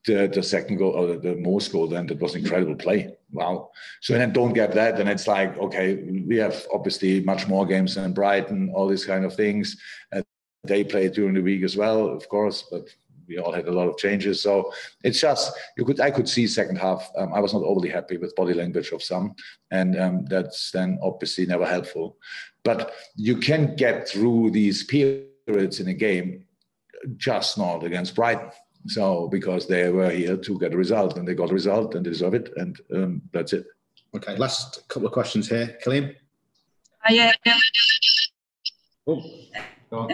the, 0.05 0.27
the 0.33 0.41
second 0.41 0.77
goal 0.77 0.91
or 0.91 1.07
the, 1.07 1.17
the 1.17 1.69
goal 1.71 1.87
then 1.87 2.07
that 2.07 2.19
was 2.19 2.35
incredible 2.35 2.75
play. 2.75 3.15
Wow. 3.31 3.69
So 4.01 4.13
then 4.13 4.33
don't 4.33 4.53
get 4.53 4.73
that. 4.73 4.99
And 4.99 5.09
it's 5.09 5.27
like, 5.27 5.57
okay, 5.57 5.95
we 5.95 6.37
have 6.37 6.65
obviously 6.73 7.21
much 7.21 7.47
more 7.47 7.65
games 7.65 7.95
than 7.95 8.13
Brighton, 8.13 8.71
all 8.73 8.87
these 8.87 9.05
kind 9.05 9.25
of 9.25 9.35
things. 9.35 9.77
Uh, 10.11 10.21
they 10.63 10.83
played 10.83 11.13
during 11.13 11.33
the 11.33 11.41
week 11.41 11.63
as 11.63 11.77
well, 11.77 12.07
of 12.07 12.27
course, 12.29 12.65
but 12.69 12.87
we 13.27 13.37
all 13.37 13.51
had 13.53 13.67
a 13.67 13.71
lot 13.71 13.87
of 13.87 13.97
changes. 13.97 14.41
So 14.41 14.73
it's 15.03 15.19
just 15.21 15.53
you 15.77 15.85
could 15.85 15.99
I 15.99 16.11
could 16.11 16.27
see 16.27 16.45
second 16.47 16.77
half. 16.77 17.09
Um, 17.17 17.33
I 17.33 17.39
was 17.39 17.53
not 17.53 17.63
overly 17.63 17.89
happy 17.89 18.17
with 18.17 18.35
body 18.35 18.53
language 18.53 18.91
of 18.91 19.01
some, 19.01 19.35
and 19.71 19.97
um, 19.99 20.25
that's 20.25 20.71
then 20.71 20.99
obviously 21.01 21.45
never 21.45 21.65
helpful. 21.65 22.17
But 22.63 22.93
you 23.15 23.37
can 23.37 23.75
get 23.75 24.07
through 24.07 24.51
these 24.51 24.83
periods 24.83 25.30
periods 25.45 25.79
in 25.79 25.87
a 25.87 25.93
game, 25.93 26.45
just 27.17 27.57
not 27.57 27.83
against 27.83 28.15
Brighton. 28.15 28.51
So 28.87 29.27
because 29.27 29.67
they 29.67 29.89
were 29.89 30.09
here 30.09 30.37
to 30.37 30.59
get 30.59 30.73
a 30.73 30.77
result, 30.77 31.17
and 31.17 31.27
they 31.27 31.35
got 31.35 31.51
a 31.51 31.53
result, 31.53 31.95
and 31.95 32.05
they 32.05 32.09
deserve 32.09 32.33
it, 32.33 32.51
and 32.57 32.79
um, 32.95 33.21
that's 33.31 33.53
it. 33.53 33.65
Okay, 34.15 34.35
last 34.37 34.87
couple 34.89 35.07
of 35.07 35.13
questions 35.13 35.47
here, 35.47 35.77
Killian. 35.83 36.15
Uh, 37.07 37.13
yeah. 37.13 37.31
Oh, 39.07 39.23
go 39.89 39.99
on. 39.99 40.11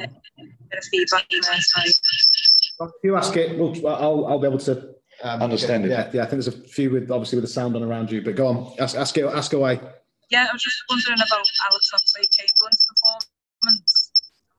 If 0.69 0.91
you 3.03 3.15
ask 3.15 3.35
it, 3.35 3.57
we'll, 3.57 3.87
I'll, 3.87 4.25
I'll 4.27 4.39
be 4.39 4.47
able 4.47 4.59
to 4.59 4.95
um, 5.23 5.41
understand 5.41 5.83
get, 5.83 5.91
it. 5.91 5.93
Yeah, 5.93 6.09
yeah. 6.13 6.21
I 6.23 6.25
think 6.25 6.43
there's 6.43 6.47
a 6.47 6.51
few 6.51 6.91
with 6.91 7.09
obviously 7.09 7.37
with 7.37 7.45
the 7.45 7.51
sound 7.51 7.75
on 7.75 7.83
around 7.83 8.11
you, 8.11 8.21
but 8.21 8.35
go 8.35 8.47
on, 8.47 8.73
ask, 8.79 8.95
ask 8.95 9.17
it, 9.17 9.25
ask 9.25 9.53
away. 9.53 9.79
Yeah, 10.29 10.47
I 10.49 10.53
was 10.53 10.61
just 10.61 10.83
wondering 10.89 11.17
about 11.19 11.47
Alex 11.71 11.89
Oxlade-Chamberlain's 11.95 12.85
performance 12.85 13.96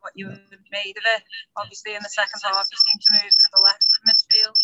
what 0.09 0.17
you 0.17 0.27
made 0.73 0.97
of 0.97 1.05
it. 1.17 1.23
Obviously, 1.57 1.95
in 1.95 2.03
the 2.03 2.09
second 2.09 2.41
half, 2.43 2.67
you 2.71 2.79
seem 2.79 3.01
to 3.01 3.13
move 3.23 3.31
to 3.31 3.49
the 3.55 3.63
left 3.63 3.87
of 3.95 4.01
midfield. 4.09 4.57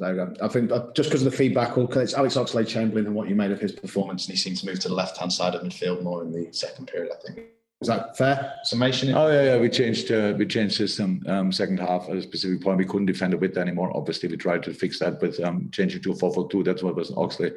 I 0.00 0.48
think 0.48 0.70
just 0.94 1.10
because 1.10 1.26
of 1.26 1.30
the 1.30 1.36
feedback, 1.36 1.76
it's 1.76 2.14
Alex 2.14 2.36
Oxlade 2.36 2.68
Chamberlain 2.68 3.06
and 3.06 3.14
what 3.14 3.28
you 3.28 3.34
made 3.34 3.50
of 3.50 3.60
his 3.60 3.72
performance, 3.72 4.26
and 4.26 4.32
he 4.32 4.38
seemed 4.38 4.56
to 4.58 4.66
move 4.66 4.78
to 4.80 4.88
the 4.88 4.94
left 4.94 5.16
hand 5.16 5.32
side 5.32 5.54
of 5.54 5.62
midfield 5.62 6.02
more 6.02 6.22
in 6.22 6.30
the 6.30 6.52
second 6.52 6.86
period. 6.86 7.12
I 7.12 7.16
think 7.26 7.48
is 7.80 7.88
that 7.88 8.16
fair 8.16 8.54
summation? 8.64 9.14
Oh 9.14 9.28
yeah, 9.28 9.42
yeah. 9.42 9.56
We 9.56 9.68
changed 9.68 10.10
uh, 10.10 10.34
we 10.36 10.46
changed 10.46 10.76
system 10.76 11.22
um, 11.28 11.52
second 11.52 11.78
half 11.78 12.08
at 12.08 12.16
a 12.16 12.22
specific 12.22 12.60
point. 12.60 12.78
We 12.78 12.84
couldn't 12.84 13.06
defend 13.06 13.34
a 13.34 13.38
width 13.38 13.56
anymore. 13.56 13.96
Obviously, 13.96 14.28
we 14.28 14.36
tried 14.36 14.64
to 14.64 14.74
fix 14.74 14.98
that 14.98 15.20
with 15.22 15.38
um, 15.40 15.68
changing 15.72 16.02
to 16.02 16.12
a 16.12 16.16
four 16.16 16.32
four 16.32 16.48
two. 16.48 16.64
That's 16.64 16.82
what 16.82 16.96
was 16.96 17.12
Oxlade 17.12 17.54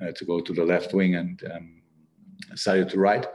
uh, 0.00 0.12
to 0.12 0.24
go 0.24 0.40
to 0.40 0.52
the 0.52 0.64
left 0.64 0.94
wing 0.94 1.16
and 1.16 1.42
um, 1.52 1.82
Sadio 2.54 2.88
to 2.90 2.98
right. 2.98 3.26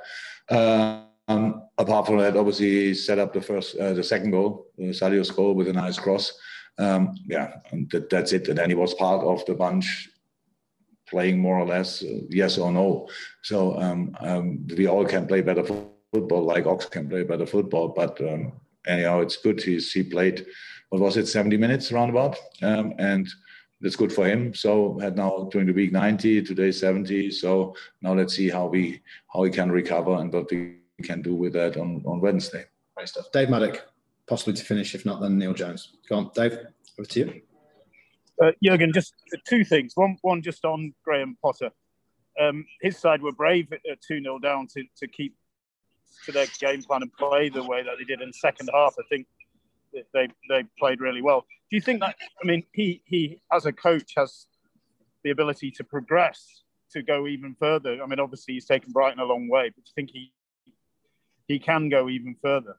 Uh, 0.49 1.03
um, 1.29 1.63
apart 1.77 2.07
from 2.07 2.17
that, 2.17 2.35
obviously, 2.35 2.87
he 2.87 2.93
set 2.93 3.19
up 3.19 3.33
the 3.33 3.41
first, 3.41 3.77
uh, 3.77 3.93
the 3.93 4.03
second 4.03 4.31
goal, 4.31 4.65
uh, 4.79 4.91
Sadio's 4.91 5.29
goal 5.29 5.53
with 5.53 5.67
a 5.67 5.73
nice 5.73 5.99
cross. 5.99 6.33
Um, 6.79 7.15
yeah, 7.27 7.57
that's 8.09 8.33
it. 8.33 8.47
And 8.47 8.57
then 8.57 8.69
he 8.69 8.75
was 8.75 8.95
part 8.95 9.23
of 9.23 9.45
the 9.45 9.53
bunch, 9.53 10.09
playing 11.07 11.39
more 11.39 11.59
or 11.59 11.65
less 11.65 12.03
uh, 12.03 12.21
yes 12.29 12.57
or 12.57 12.71
no. 12.71 13.07
So 13.43 13.79
um, 13.79 14.15
um, 14.21 14.67
we 14.75 14.87
all 14.87 15.05
can 15.05 15.27
play 15.27 15.41
better 15.41 15.63
football, 15.63 16.43
like 16.43 16.65
Ox 16.65 16.85
can 16.85 17.07
play 17.07 17.23
better 17.23 17.45
football, 17.45 17.89
but 17.89 18.19
um, 18.21 18.53
anyhow, 18.87 19.19
it's 19.19 19.37
good. 19.37 19.61
He's 19.61 19.91
he 19.91 20.03
played 20.03 20.45
what 20.89 21.01
was 21.01 21.17
it, 21.17 21.27
70 21.27 21.57
minutes 21.57 21.91
roundabout, 21.91 22.37
um, 22.63 22.93
and 22.97 23.29
that's 23.81 23.95
good 23.95 24.11
for 24.11 24.27
him. 24.27 24.53
So 24.55 24.97
had 24.99 25.15
now 25.15 25.47
during 25.51 25.67
the 25.67 25.73
week 25.73 25.91
90, 25.91 26.41
today 26.41 26.71
70. 26.71 27.31
So 27.31 27.75
now 28.01 28.13
let's 28.13 28.35
see 28.35 28.49
how 28.49 28.65
we 28.65 29.01
how 29.31 29.43
he 29.43 29.51
can 29.51 29.71
recover 29.71 30.15
and 30.15 30.33
what 30.33 30.49
we 30.49 30.79
can 31.03 31.21
do 31.21 31.35
with 31.35 31.53
that 31.53 31.77
on 31.77 32.03
on 32.05 32.19
Wednesday. 32.21 32.65
Great 32.95 33.09
stuff. 33.09 33.31
Dave 33.31 33.49
Maddock, 33.49 33.87
possibly 34.27 34.53
to 34.53 34.63
finish. 34.63 34.95
If 34.95 35.05
not, 35.05 35.21
then 35.21 35.37
Neil 35.37 35.53
Jones. 35.53 35.97
Go 36.07 36.17
on, 36.17 36.31
Dave. 36.35 36.57
Over 36.97 37.07
to 37.09 37.19
you. 37.19 37.41
Uh, 38.41 38.51
Jurgen, 38.63 38.93
just 38.93 39.13
two 39.47 39.65
things. 39.65 39.93
One, 39.95 40.17
one 40.21 40.41
just 40.41 40.63
on 40.63 40.93
Graham 41.03 41.37
Potter. 41.41 41.71
Um, 42.39 42.65
his 42.81 42.97
side 42.97 43.21
were 43.21 43.33
brave 43.33 43.67
at 43.73 44.01
2 44.07 44.21
0 44.21 44.39
down 44.39 44.67
to, 44.75 44.83
to 44.97 45.07
keep 45.07 45.35
to 46.25 46.31
their 46.31 46.47
game 46.59 46.81
plan 46.81 47.01
and 47.01 47.13
play 47.13 47.49
the 47.49 47.63
way 47.63 47.83
that 47.83 47.97
they 47.97 48.05
did 48.05 48.21
in 48.21 48.29
the 48.29 48.33
second 48.33 48.69
half. 48.73 48.95
I 48.97 49.03
think 49.09 49.27
they 50.13 50.29
they 50.49 50.63
played 50.77 51.01
really 51.01 51.21
well. 51.21 51.45
Do 51.69 51.75
you 51.75 51.81
think 51.81 51.99
that? 51.99 52.15
I 52.41 52.47
mean, 52.47 52.63
he 52.73 53.01
he 53.05 53.41
as 53.51 53.65
a 53.65 53.73
coach 53.73 54.13
has 54.15 54.45
the 55.23 55.31
ability 55.31 55.71
to 55.71 55.83
progress 55.83 56.63
to 56.91 57.01
go 57.01 57.27
even 57.27 57.55
further. 57.59 58.01
I 58.01 58.05
mean, 58.07 58.19
obviously 58.19 58.53
he's 58.53 58.65
taken 58.65 58.91
Brighton 58.91 59.19
a 59.19 59.25
long 59.25 59.49
way, 59.49 59.69
but 59.69 59.83
do 59.83 59.89
you 59.89 59.93
think 59.95 60.11
he 60.11 60.31
he 61.49 61.59
can 61.59 61.89
go 61.89 62.07
even 62.07 62.35
further? 62.41 62.77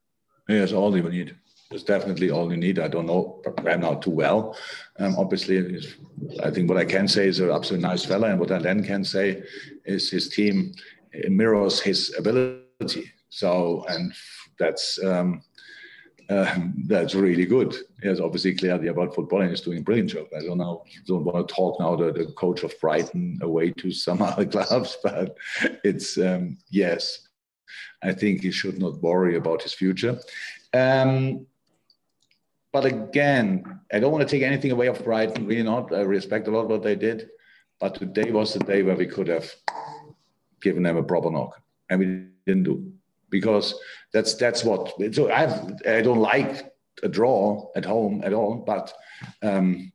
Yes, 0.49 0.73
all 0.73 0.97
you 0.97 1.03
need. 1.03 1.37
It's 1.71 1.85
definitely 1.85 2.31
all 2.31 2.51
you 2.51 2.57
need. 2.57 2.79
I 2.79 2.89
don't 2.89 3.07
know 3.07 3.43
I'm 3.67 4.01
too 4.01 4.11
well. 4.11 4.57
Um, 4.99 5.15
obviously, 5.19 5.81
I 6.43 6.51
think 6.51 6.69
what 6.69 6.79
I 6.79 6.85
can 6.85 7.07
say 7.07 7.29
is 7.29 7.39
an 7.39 7.51
absolutely 7.51 7.87
nice 7.89 8.05
fella, 8.05 8.31
and 8.31 8.41
what 8.41 8.51
I 8.51 8.59
then 8.59 8.83
can 8.83 9.05
say 9.05 9.43
is 9.85 10.11
his 10.11 10.29
team 10.31 10.73
mirrors 11.29 11.81
his 11.81 12.15
ability. 12.19 13.13
So, 13.29 13.85
and 13.89 14.13
that's 14.59 14.99
um, 15.05 15.43
uh, 16.29 16.59
that's 16.87 17.15
really 17.15 17.45
good. 17.45 17.75
Has 18.03 18.21
obviously 18.21 18.55
clearly 18.55 18.89
about 18.89 19.15
football 19.15 19.41
and 19.41 19.51
he's 19.51 19.61
doing 19.61 19.79
a 19.79 19.83
brilliant 19.83 20.11
job. 20.11 20.27
I 20.37 20.45
don't 20.45 20.59
know, 20.59 20.85
don't 21.07 21.25
want 21.25 21.47
to 21.47 21.55
talk 21.55 21.81
now 21.81 21.97
the, 21.97 22.13
the 22.13 22.27
coach 22.33 22.63
of 22.63 22.73
Brighton 22.81 23.39
away 23.43 23.73
to 23.73 23.91
some 23.91 24.23
other 24.31 24.47
clubs, 24.47 24.97
but 25.03 25.37
it's 25.85 26.19
um, 26.19 26.59
yes, 26.71 27.29
I 28.03 28.13
think 28.13 28.43
he 28.43 28.51
should 28.51 28.79
not 28.79 29.03
worry 29.03 29.37
about 29.37 29.63
his 29.63 29.75
future. 29.75 30.19
Um, 30.73 31.47
but 32.73 32.85
again, 32.85 33.81
I 33.93 33.99
don't 33.99 34.13
want 34.13 34.27
to 34.27 34.31
take 34.31 34.43
anything 34.45 34.71
away 34.71 34.93
from 34.95 35.05
Brighton. 35.05 35.47
Really 35.47 35.63
not. 35.63 35.93
I 35.93 36.01
respect 36.03 36.49
a 36.49 36.51
lot 36.51 36.69
what 36.69 36.83
they 36.83 36.95
did, 36.95 37.29
but 37.81 37.97
today 37.97 38.31
was 38.31 38.55
the 38.55 38.61
day 38.61 38.83
where 38.83 38.97
we 38.97 39.07
could 39.07 39.29
have 39.29 39.53
given 40.63 40.83
them 40.83 40.97
a 40.97 41.03
proper 41.03 41.31
knock, 41.31 41.61
and 41.89 41.99
we 41.99 42.07
didn't 42.47 42.65
do 42.65 42.93
because 43.29 43.75
that's 44.13 44.35
that's 44.35 44.65
what. 44.65 44.95
So 45.13 45.31
I 45.31 45.99
I 45.99 46.01
don't 46.01 46.21
like 46.21 46.73
a 47.03 47.09
draw 47.09 47.71
at 47.75 47.85
home 47.85 48.23
at 48.25 48.33
all, 48.33 48.57
but 48.57 48.93
um, 49.43 49.91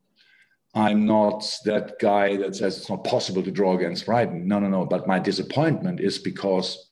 I'm 0.73 1.05
not 1.05 1.49
that 1.63 1.97
guy 1.99 2.35
that 2.37 2.55
says 2.55 2.77
it's 2.77 2.89
not 2.89 3.05
possible 3.05 3.41
to 3.43 3.51
draw 3.51 3.77
against 3.77 4.05
Brighton. 4.05 4.47
No, 4.47 4.59
no, 4.59 4.67
no. 4.67 4.85
But 4.85 5.07
my 5.07 5.19
disappointment 5.19 6.01
is 6.01 6.19
because 6.19 6.91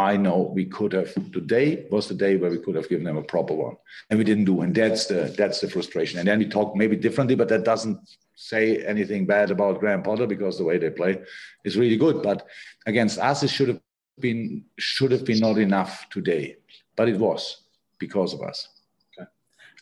I 0.00 0.16
know 0.16 0.50
we 0.54 0.64
could 0.64 0.92
have 0.94 1.12
today 1.30 1.84
was 1.90 2.08
the 2.08 2.14
day 2.14 2.36
where 2.36 2.50
we 2.50 2.58
could 2.58 2.74
have 2.74 2.88
given 2.88 3.04
them 3.04 3.18
a 3.18 3.22
proper 3.22 3.52
one, 3.52 3.76
and 4.08 4.18
we 4.18 4.24
didn't 4.24 4.46
do. 4.46 4.62
And 4.62 4.74
that's 4.74 5.06
the 5.06 5.34
that's 5.36 5.60
the 5.60 5.68
frustration. 5.68 6.18
And 6.18 6.26
then 6.26 6.38
we 6.38 6.48
talk 6.48 6.74
maybe 6.74 6.96
differently, 6.96 7.34
but 7.34 7.48
that 7.50 7.64
doesn't 7.64 7.98
say 8.34 8.82
anything 8.86 9.26
bad 9.26 9.50
about 9.50 9.78
Graham 9.78 10.02
Potter 10.02 10.26
because 10.26 10.56
the 10.56 10.64
way 10.64 10.78
they 10.78 10.88
play 10.88 11.20
is 11.64 11.76
really 11.76 11.98
good. 11.98 12.22
But 12.22 12.46
against 12.86 13.18
us, 13.18 13.42
it 13.42 13.50
should 13.50 13.68
have 13.68 13.80
been 14.18 14.64
should 14.78 15.12
have 15.12 15.26
been 15.26 15.40
not 15.40 15.58
enough 15.58 16.08
today, 16.08 16.56
but 16.96 17.06
it 17.10 17.18
was 17.18 17.64
because 17.98 18.32
of 18.32 18.40
us. 18.40 18.68
Okay. 19.18 19.28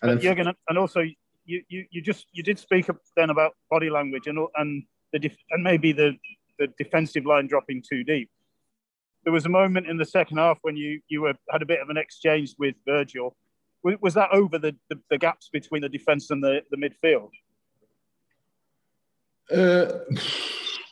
And, 0.03 0.21
Jürgen, 0.21 0.53
and 0.69 0.79
also 0.79 1.01
you, 1.01 1.63
you, 1.69 1.87
you 1.93 2.03
just 2.03 2.27
you 2.33 2.43
did 2.43 2.59
speak 2.59 2.87
then 3.17 3.31
about 3.31 3.55
body 3.71 3.89
language 3.89 4.27
and 4.27 4.39
and 4.57 4.83
the 5.13 5.21
def- 5.21 5.47
and 5.53 5.63
maybe 5.63 5.93
the 5.93 6.17
the 6.59 6.67
defensive 6.77 7.25
line 7.25 7.47
dropping 7.47 7.85
too 7.89 8.03
deep. 8.03 8.29
There 9.25 9.33
was 9.33 9.47
a 9.47 9.51
moment 9.51 9.87
in 9.87 9.97
the 9.97 10.05
second 10.05 10.39
half 10.39 10.59
when 10.63 10.77
you 10.77 11.01
you 11.09 11.23
were, 11.23 11.35
had 11.51 11.63
a 11.63 11.67
bit 11.67 11.81
of 11.81 11.91
an 11.91 11.97
exchange 11.97 12.55
with 12.59 12.75
Virgil. 12.87 13.37
Was 13.83 14.15
that 14.15 14.31
over 14.33 14.59
the, 14.59 14.75
the, 14.91 14.99
the 15.09 15.19
gaps 15.19 15.49
between 15.53 15.83
the 15.83 15.89
defense 15.89 16.31
and 16.31 16.43
the, 16.43 16.63
the 16.71 16.77
midfield? 16.77 17.31
Uh, 19.51 20.01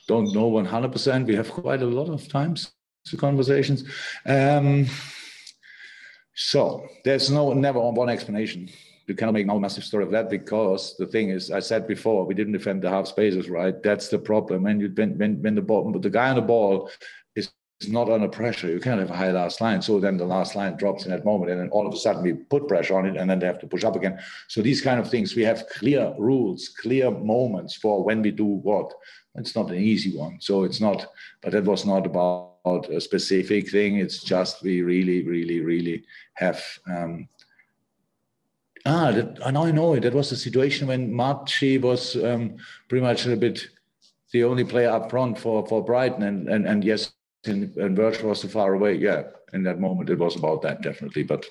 don't 0.07 0.33
know 0.33 0.51
100%. 0.51 1.27
We 1.27 1.35
have 1.35 1.51
quite 1.51 1.83
a 1.83 1.87
lot 1.87 2.09
of 2.09 2.29
times 2.29 2.73
to 3.07 3.17
conversations. 3.17 3.85
Um, 4.25 4.87
so 6.35 6.87
there's 7.05 7.31
no 7.31 7.53
never 7.53 7.81
one 7.81 8.09
explanation. 8.09 8.69
You 9.07 9.15
cannot 9.15 9.35
make 9.35 9.47
no 9.47 9.59
massive 9.59 9.85
story 9.85 10.05
of 10.05 10.11
that 10.11 10.29
because 10.29 10.97
the 10.97 11.07
thing 11.07 11.31
is, 11.31 11.51
I 11.51 11.61
said 11.61 11.87
before, 11.87 12.25
we 12.25 12.35
didn't 12.35 12.53
defend 12.53 12.83
the 12.83 12.91
half 12.91 13.07
spaces, 13.07 13.49
right? 13.49 13.81
That's 13.83 14.09
the 14.09 14.19
problem. 14.19 14.65
When 14.65 14.81
you 14.81 14.93
when 14.95 15.17
when, 15.17 15.43
when 15.43 15.55
the 15.55 15.63
ball, 15.63 15.93
the 15.93 16.11
guy 16.11 16.29
on 16.31 16.37
the 16.37 16.43
ball 16.43 16.91
is 17.81 17.89
not 17.89 18.09
under 18.09 18.29
pressure. 18.29 18.69
You 18.69 18.81
can't 18.81 19.01
have 19.01 19.11
a 19.11 19.17
high 19.17 19.31
last 19.33 19.61
line. 19.61 19.83
So 19.83 20.01
then 20.01 20.17
the 20.17 20.25
last 20.25 20.57
line 20.57 20.77
drops 20.77 21.05
in 21.05 21.11
that 21.11 21.25
moment, 21.25 21.51
and 21.51 21.61
then 21.61 21.69
all 21.71 21.87
of 21.87 21.93
a 21.93 21.97
sudden 21.97 22.23
we 22.23 22.33
put 22.33 22.69
pressure 22.69 22.97
on 22.97 23.07
it, 23.07 23.17
and 23.17 23.29
then 23.29 23.39
they 23.39 23.47
have 23.47 23.59
to 23.61 23.67
push 23.67 23.85
up 23.85 23.97
again. 23.97 24.19
So 24.49 24.63
these 24.63 24.81
kind 24.81 24.99
of 24.99 25.11
things, 25.11 25.37
we 25.37 25.43
have 25.43 25.69
clear 25.69 26.15
rules, 26.19 26.69
clear 26.69 27.11
moments 27.11 27.77
for 27.77 28.03
when 28.03 28.23
we 28.23 28.31
do 28.31 28.45
what. 28.45 28.93
It's 29.35 29.55
not 29.55 29.71
an 29.71 29.77
easy 29.77 30.17
one. 30.17 30.39
So 30.41 30.65
it's 30.65 30.81
not, 30.81 31.07
but 31.43 31.53
that 31.53 31.65
was 31.65 31.85
not 31.85 32.07
about 32.07 32.89
a 32.91 33.01
specific 33.01 33.71
thing. 33.71 33.99
It's 33.99 34.25
just 34.25 34.63
we 34.63 34.81
really, 34.81 35.23
really, 35.25 35.61
really 35.61 36.05
have. 36.35 36.65
Um, 36.89 37.29
ah, 38.87 39.13
that, 39.13 39.39
I 39.45 39.51
know, 39.51 39.65
I 39.67 39.73
know 39.73 39.93
it. 39.93 40.01
That 40.01 40.15
was 40.15 40.31
the 40.31 40.37
situation 40.37 40.89
when 40.89 41.13
Marchi 41.13 41.77
was 41.77 42.17
um, 42.17 42.57
pretty 42.89 43.03
much 43.05 43.27
a 43.27 43.37
bit 43.37 43.69
the 44.33 44.45
only 44.45 44.65
player 44.65 44.91
up 44.91 45.11
front 45.11 45.39
for 45.39 45.67
for 45.67 45.85
Brighton, 45.85 46.23
and 46.23 46.49
and 46.49 46.67
and 46.67 46.83
yes, 46.83 47.13
and, 47.49 47.77
and 47.77 47.97
Virgil 47.97 48.29
was 48.29 48.41
too 48.41 48.49
far 48.49 48.75
away. 48.75 48.95
Yeah, 48.95 49.25
in 49.53 49.63
that 49.65 49.81
moment, 49.81 50.11
it 50.11 50.19
was 50.19 50.37
about 50.37 50.63
that 50.63 50.83
definitely. 50.83 51.23
But 51.23 51.47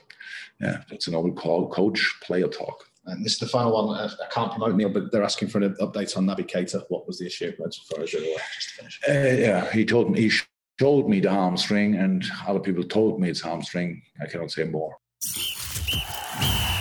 yeah, 0.62 0.82
that's 0.90 1.08
a 1.08 1.12
normal 1.12 1.34
call, 1.34 1.70
coach 1.70 2.16
player 2.22 2.48
talk. 2.48 2.86
And 3.08 3.24
this 3.24 3.34
is 3.34 3.40
the 3.40 3.48
final 3.48 3.74
one. 3.74 3.98
I 3.98 4.10
can't 4.32 4.52
promote 4.52 4.76
Neil, 4.76 4.90
but 4.90 5.12
they're 5.12 5.24
asking 5.24 5.50
for 5.50 5.60
an 5.60 5.76
update 5.80 6.18
on 6.18 6.26
Naby 6.26 6.50
Keita. 6.50 6.84
What 6.90 7.06
was 7.06 7.20
the 7.20 7.28
issue 7.28 7.54
as 7.66 7.78
far 7.78 8.02
as 8.02 8.12
you're 8.12 8.24
aware? 8.24 8.38
Just 8.56 8.70
to 8.70 8.76
finish. 8.76 9.02
Uh, 9.08 9.42
yeah, 9.42 9.72
he 9.72 9.86
told 9.86 10.12
me 10.12 10.22
he 10.22 10.32
told 10.80 11.10
me 11.10 11.20
the 11.20 11.30
hamstring, 11.30 11.96
and 11.96 12.26
other 12.48 12.60
people 12.60 12.84
told 12.84 13.20
me 13.20 13.30
it's 13.30 13.42
hamstring. 13.42 14.02
I 14.22 14.26
cannot 14.26 14.52
say 14.52 14.64
more. 14.64 14.98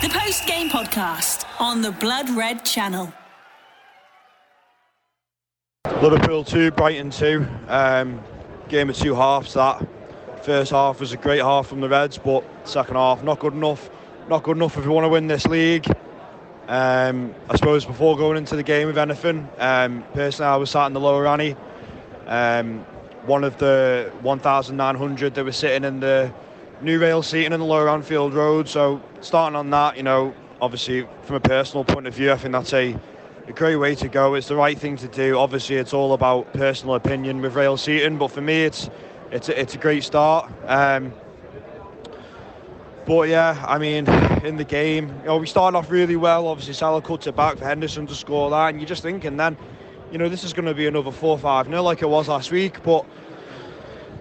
The 0.01 0.09
post 0.09 0.47
game 0.47 0.69
podcast 0.69 1.45
on 1.59 1.81
the 1.81 1.91
Blood 1.91 2.29
Red 2.31 2.65
channel. 2.65 3.13
Liverpool 6.01 6.43
2, 6.43 6.71
Brighton 6.71 7.09
2. 7.09 7.47
Um, 7.67 8.19
game 8.69 8.89
of 8.89 8.95
two 8.95 9.15
halves. 9.15 9.53
That 9.53 9.85
first 10.43 10.71
half 10.71 10.99
was 10.99 11.11
a 11.11 11.17
great 11.17 11.41
half 11.41 11.67
from 11.67 11.81
the 11.81 11.89
Reds, 11.89 12.17
but 12.17 12.43
second 12.63 12.95
half 12.95 13.23
not 13.23 13.39
good 13.39 13.53
enough. 13.53 13.89
Not 14.27 14.43
good 14.43 14.57
enough 14.57 14.77
if 14.77 14.85
you 14.85 14.91
want 14.91 15.05
to 15.05 15.09
win 15.09 15.27
this 15.27 15.45
league. 15.45 15.87
Um, 16.67 17.35
I 17.47 17.55
suppose 17.55 17.85
before 17.85 18.17
going 18.17 18.37
into 18.37 18.55
the 18.55 18.63
game 18.63 18.87
with 18.87 18.97
anything, 18.97 19.47
um, 19.59 20.03
personally 20.13 20.51
I 20.51 20.55
was 20.55 20.71
sat 20.71 20.87
in 20.87 20.93
the 20.93 20.99
lower 20.99 21.27
Annie. 21.27 21.55
Um, 22.25 22.85
one 23.25 23.43
of 23.43 23.57
the 23.57 24.11
1,900 24.21 25.35
that 25.35 25.43
were 25.43 25.51
sitting 25.51 25.83
in 25.83 25.99
the 25.99 26.33
new 26.81 26.99
rail 26.99 27.23
seating 27.23 27.53
in 27.53 27.59
the 27.59 27.65
Lower 27.65 27.89
Anfield 27.89 28.33
Road. 28.33 28.67
So 28.67 29.01
starting 29.21 29.55
on 29.55 29.69
that, 29.71 29.97
you 29.97 30.03
know, 30.03 30.33
obviously 30.61 31.07
from 31.23 31.37
a 31.37 31.39
personal 31.39 31.83
point 31.83 32.07
of 32.07 32.13
view, 32.13 32.31
I 32.31 32.37
think 32.37 32.51
that's 32.51 32.73
a, 32.73 32.99
a 33.47 33.53
great 33.53 33.75
way 33.75 33.95
to 33.95 34.07
go. 34.07 34.33
It's 34.33 34.47
the 34.47 34.55
right 34.55 34.77
thing 34.77 34.97
to 34.97 35.07
do. 35.07 35.37
Obviously, 35.37 35.75
it's 35.75 35.93
all 35.93 36.13
about 36.13 36.51
personal 36.53 36.95
opinion 36.95 37.41
with 37.41 37.55
rail 37.55 37.77
seating, 37.77 38.17
but 38.17 38.31
for 38.31 38.41
me, 38.41 38.63
it's 38.63 38.89
it's 39.31 39.49
a, 39.49 39.59
it's 39.59 39.75
a 39.75 39.77
great 39.77 40.03
start. 40.03 40.51
Um, 40.65 41.13
but 43.05 43.29
yeah, 43.29 43.63
I 43.67 43.77
mean, 43.77 44.09
in 44.43 44.57
the 44.57 44.63
game, 44.63 45.09
you 45.19 45.25
know, 45.25 45.37
we 45.37 45.45
started 45.47 45.77
off 45.77 45.91
really 45.91 46.15
well. 46.15 46.47
Obviously, 46.47 46.73
Salah 46.73 47.01
cuts 47.01 47.27
it 47.27 47.35
back 47.35 47.57
for 47.57 47.65
Henderson 47.65 48.07
to 48.07 48.15
score 48.15 48.49
that, 48.49 48.69
and 48.69 48.79
you're 48.79 48.87
just 48.87 49.03
thinking 49.03 49.37
then 49.37 49.57
you 50.11 50.17
know, 50.17 50.29
this 50.29 50.43
is 50.43 50.53
going 50.53 50.65
to 50.65 50.73
be 50.73 50.87
another 50.87 51.11
4-5 51.11 51.67
nil 51.67 51.83
like 51.83 52.01
it 52.01 52.09
was 52.09 52.27
last 52.27 52.51
week. 52.51 52.81
But 52.83 53.05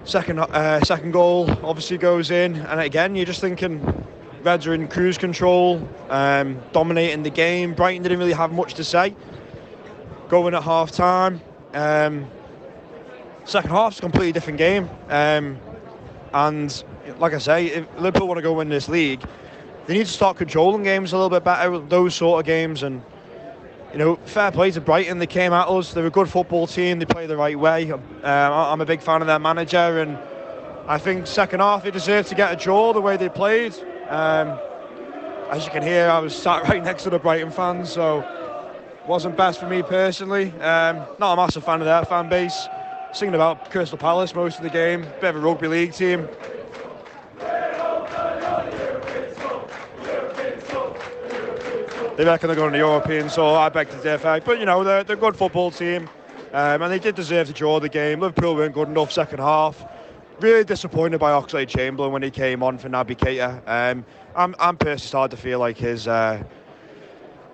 second 0.05 0.41
uh, 0.41 0.81
second 0.85 1.13
goal 1.13 1.51
obviously 1.63 1.99
goes 1.99 2.31
in, 2.31 2.57
and 2.57 2.81
again, 2.81 3.15
you're 3.15 3.27
just 3.27 3.41
thinking 3.41 3.81
Reds 4.45 4.67
are 4.67 4.75
in 4.75 4.89
cruise 4.89 5.17
control, 5.17 5.89
um, 6.11 6.61
dominating 6.73 7.23
the 7.23 7.31
game. 7.31 7.73
Brighton 7.73 8.03
didn't 8.03 8.19
really 8.19 8.35
have 8.35 8.53
much 8.53 8.75
to 8.75 8.85
say. 8.85 9.17
Going 10.29 10.55
at 10.55 10.63
half 10.63 10.91
time. 10.91 11.41
Um, 11.73 12.27
second 13.47 13.71
half's 13.71 13.99
a 13.99 14.03
completely 14.03 14.33
different 14.33 14.59
game. 14.59 14.91
Um, 15.09 15.59
and 16.35 16.85
like 17.19 17.33
I 17.33 17.39
say, 17.39 17.67
if 17.69 17.87
Liverpool 17.99 18.29
want 18.29 18.37
to 18.37 18.43
go 18.43 18.53
win 18.53 18.69
this 18.69 18.87
league, 18.87 19.25
they 19.87 19.95
need 19.95 20.07
to 20.07 20.13
start 20.13 20.37
controlling 20.37 20.83
games 20.83 21.13
a 21.13 21.17
little 21.17 21.31
bit 21.31 21.43
better, 21.43 21.79
those 21.79 22.15
sort 22.15 22.41
of 22.41 22.47
games. 22.47 22.83
And 22.83 23.03
you 23.93 23.99
know, 23.99 24.17
fair 24.27 24.51
play 24.51 24.71
to 24.73 24.81
Brighton. 24.81 25.21
They 25.21 25.27
came 25.27 25.55
at 25.55 25.69
us. 25.69 25.95
They're 25.95 26.07
a 26.07 26.11
good 26.11 26.29
football 26.29 26.67
team. 26.67 26.99
They 26.99 27.07
play 27.07 27.27
the 27.27 27.37
right 27.37 27.59
way. 27.59 27.91
Um, 27.91 28.03
I'm 28.23 28.81
a 28.83 28.87
big 28.87 29.01
fan 29.01 29.23
of 29.23 29.27
their 29.27 29.39
manager, 29.39 30.01
and 30.01 30.19
I 30.87 30.99
think 30.99 31.27
second 31.27 31.61
half 31.61 31.85
they 31.85 31.91
deserved 31.91 32.29
to 32.29 32.35
get 32.35 32.53
a 32.53 32.57
draw 32.57 32.93
the 32.93 33.01
way 33.01 33.17
they 33.17 33.31
played. 33.31 33.75
Um, 34.15 34.61
as 35.51 35.65
you 35.65 35.73
can 35.73 35.83
hear, 35.83 36.09
I 36.09 36.21
was 36.21 36.37
sat 36.37 36.63
right 36.69 36.85
next 36.85 37.03
to 37.03 37.11
the 37.11 37.19
Brighton 37.19 37.51
fans, 37.51 37.93
so 37.93 38.25
wasn't 39.09 39.37
best 39.37 39.59
for 39.59 39.67
me 39.67 39.83
personally. 39.83 40.53
Um, 40.61 41.05
not 41.19 41.33
a 41.33 41.37
massive 41.37 41.65
fan 41.65 41.81
of 41.81 41.87
their 41.87 42.05
fan 42.05 42.29
base. 42.29 42.69
Singing 43.13 43.35
about 43.35 43.73
Crystal 43.73 43.99
Palace 43.99 44.33
most 44.33 44.59
of 44.59 44.63
the 44.63 44.71
game, 44.71 45.01
bit 45.21 45.35
of 45.35 45.37
a 45.37 45.41
rugby 45.41 45.67
league 45.67 45.93
team. 45.95 46.29
They 52.17 52.25
reckon 52.25 52.47
they're 52.47 52.55
going 52.55 52.73
to 52.73 52.79
the 52.79 52.85
European, 52.85 53.29
so 53.29 53.57
I 53.57 53.69
beg 53.69 53.91
to 53.91 54.01
differ. 54.01 54.41
But 54.45 54.61
you 54.61 54.65
know, 54.65 54.85
they're, 54.85 55.03
they're 55.03 55.17
a 55.17 55.19
good 55.19 55.35
football 55.35 55.73
team, 55.73 56.09
um, 56.53 56.83
and 56.83 56.93
they 56.93 57.01
did 57.01 57.17
deserve 57.17 57.49
to 57.49 57.53
draw 57.53 57.81
the 57.81 57.89
game. 57.89 58.21
Liverpool 58.21 58.55
weren't 58.55 58.75
good 58.75 58.89
enough 58.89 59.11
second 59.11 59.41
half. 59.41 59.85
Really 60.41 60.65
disappointed 60.65 61.21
by 61.21 61.31
Oxlade 61.31 61.69
Chamberlain 61.69 62.13
when 62.13 62.23
he 62.23 62.31
came 62.31 62.63
on 62.63 62.77
for 62.77 62.89
Naby 62.89 63.17
Keita. 63.17 63.63
Um, 63.69 64.05
I'm, 64.35 64.55
I'm 64.59 64.77
personally 64.77 64.99
starting 64.99 65.37
to 65.37 65.43
feel 65.43 65.61
like 65.61 65.77
his 65.77 66.09
uh, 66.09 66.43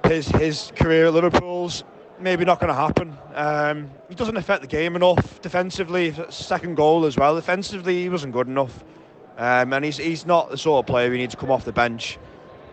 his 0.07 0.29
his 0.29 0.73
career 0.77 1.07
at 1.07 1.13
Liverpool's 1.13 1.85
maybe 2.19 2.45
not 2.45 2.59
going 2.59 2.69
to 2.69 2.75
happen. 2.75 3.17
Um, 3.35 3.91
he 4.09 4.15
doesn't 4.15 4.37
affect 4.37 4.63
the 4.63 4.67
game 4.67 4.97
enough 4.97 5.43
defensively. 5.43 6.15
Second 6.31 6.77
goal 6.77 7.05
as 7.05 7.19
well. 7.19 7.35
Defensively, 7.35 8.03
he 8.03 8.09
wasn't 8.09 8.33
good 8.33 8.47
enough, 8.47 8.83
um, 9.37 9.75
and 9.75 9.85
he's 9.85 9.99
he's 9.99 10.25
not 10.25 10.51
the 10.51 10.57
sort 10.57 10.83
of 10.83 10.87
player 10.87 11.11
we 11.11 11.19
need 11.19 11.31
to 11.31 11.37
come 11.37 11.51
off 11.51 11.67
the 11.67 11.73
bench. 11.73 12.19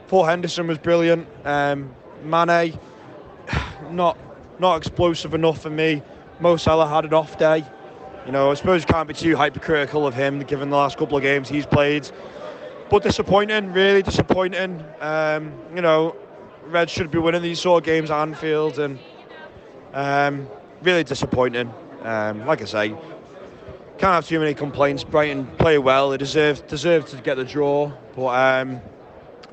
Paul 0.07 0.23
Henderson 0.23 0.67
was 0.67 0.77
brilliant. 0.77 1.27
Um, 1.43 1.93
Mane, 2.23 2.79
not 3.91 4.17
not 4.57 4.77
explosive 4.77 5.33
enough 5.33 5.61
for 5.61 5.69
me. 5.69 6.01
Mo 6.39 6.55
Salah 6.55 6.87
had 6.87 7.03
an 7.03 7.13
off 7.13 7.37
day. 7.37 7.65
You 8.27 8.33
know, 8.33 8.51
I 8.51 8.55
suppose 8.55 8.81
you 8.81 8.87
can't 8.87 9.07
be 9.07 9.13
too 9.13 9.37
hypercritical 9.37 10.05
of 10.05 10.13
him 10.13 10.41
given 10.41 10.69
the 10.69 10.75
last 10.75 10.97
couple 10.97 11.15
of 11.15 11.23
games 11.23 11.47
he's 11.47 11.65
played. 11.65 12.11
But 12.89 13.01
disappointing, 13.01 13.71
really 13.71 14.01
disappointing. 14.01 14.83
Um, 14.99 15.53
you 15.73 15.81
know, 15.81 16.13
Reds 16.65 16.91
should 16.91 17.09
be 17.09 17.19
winning 17.19 17.41
these 17.41 17.61
sort 17.61 17.83
of 17.83 17.85
games 17.85 18.11
at 18.11 18.21
Anfield, 18.21 18.79
and 18.79 18.99
um, 19.93 20.45
really 20.81 21.05
disappointing. 21.05 21.73
Um, 22.03 22.45
like 22.45 22.61
I 22.61 22.65
say, 22.65 22.89
can't 23.97 24.13
have 24.13 24.27
too 24.27 24.39
many 24.39 24.53
complaints. 24.53 25.05
Brighton 25.05 25.47
play 25.57 25.77
well; 25.77 26.09
they 26.09 26.17
deserve 26.17 26.67
deserve 26.67 27.05
to 27.11 27.17
get 27.21 27.35
the 27.35 27.45
draw. 27.45 27.93
But 28.13 28.27
um, 28.27 28.81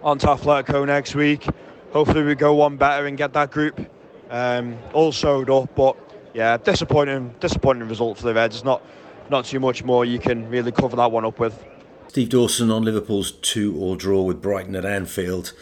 on 0.02 0.18
to 0.18 0.26
Atletico 0.26 0.84
next 0.84 1.14
week. 1.14 1.46
Hopefully, 1.92 2.24
we 2.24 2.34
go 2.34 2.54
one 2.54 2.76
better 2.76 3.06
and 3.06 3.16
get 3.16 3.34
that 3.34 3.52
group 3.52 3.88
um, 4.30 4.76
all 4.92 5.12
sewed 5.12 5.48
up. 5.48 5.72
But 5.76 5.96
yeah, 6.34 6.56
disappointing, 6.56 7.34
disappointing 7.40 7.88
result 7.88 8.18
for 8.18 8.24
the 8.24 8.34
Reds. 8.34 8.56
It's 8.56 8.64
not 8.64 8.82
not 9.30 9.46
too 9.46 9.60
much 9.60 9.82
more 9.82 10.04
you 10.04 10.18
can 10.18 10.48
really 10.50 10.72
cover 10.72 10.96
that 10.96 11.10
one 11.10 11.24
up 11.24 11.38
with. 11.38 11.64
Steve 12.08 12.28
Dawson 12.28 12.70
on 12.70 12.84
Liverpool's 12.84 13.32
two-all 13.32 13.96
draw 13.96 14.22
with 14.22 14.42
Brighton 14.42 14.76
at 14.76 14.84
Anfield. 14.84 15.54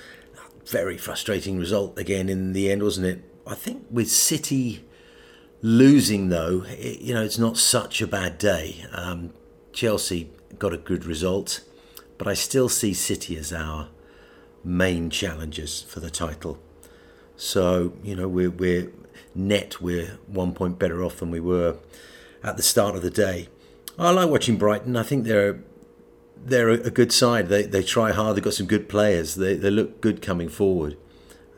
Very 0.66 0.98
frustrating 0.98 1.58
result 1.58 1.96
again 1.98 2.28
in 2.28 2.52
the 2.52 2.70
end, 2.70 2.82
wasn't 2.82 3.06
it? 3.06 3.22
I 3.46 3.54
think 3.54 3.86
with 3.90 4.10
City 4.10 4.84
losing 5.60 6.28
though, 6.28 6.64
it, 6.66 7.00
you 7.00 7.14
know, 7.14 7.22
it's 7.22 7.38
not 7.38 7.56
such 7.56 8.02
a 8.02 8.06
bad 8.06 8.38
day. 8.38 8.84
Um, 8.92 9.32
Chelsea 9.72 10.30
got 10.58 10.72
a 10.72 10.78
good 10.78 11.04
result, 11.04 11.62
but 12.18 12.26
I 12.26 12.34
still 12.34 12.68
see 12.68 12.92
City 12.94 13.36
as 13.36 13.52
our 13.52 13.88
main 14.64 15.10
challengers 15.10 15.82
for 15.82 16.00
the 16.00 16.10
title. 16.10 16.58
So 17.36 17.94
you 18.02 18.14
know, 18.14 18.28
we're 18.28 18.50
we're 18.50 18.92
net 19.34 19.80
we're 19.80 20.18
one 20.26 20.52
point 20.52 20.78
better 20.78 21.02
off 21.02 21.16
than 21.16 21.30
we 21.30 21.40
were 21.40 21.76
at 22.42 22.56
the 22.56 22.62
start 22.62 22.94
of 22.94 23.02
the 23.02 23.10
day. 23.10 23.48
I 23.98 24.10
like 24.10 24.28
watching 24.28 24.56
Brighton. 24.56 24.96
I 24.96 25.02
think 25.02 25.24
they're 25.24 25.60
they're 26.44 26.70
a 26.70 26.90
good 26.90 27.12
side. 27.12 27.48
They 27.48 27.62
they 27.62 27.82
try 27.82 28.12
hard. 28.12 28.36
They've 28.36 28.44
got 28.44 28.54
some 28.54 28.66
good 28.66 28.88
players. 28.88 29.34
They 29.36 29.54
they 29.54 29.70
look 29.70 30.00
good 30.00 30.22
coming 30.22 30.48
forward. 30.48 30.96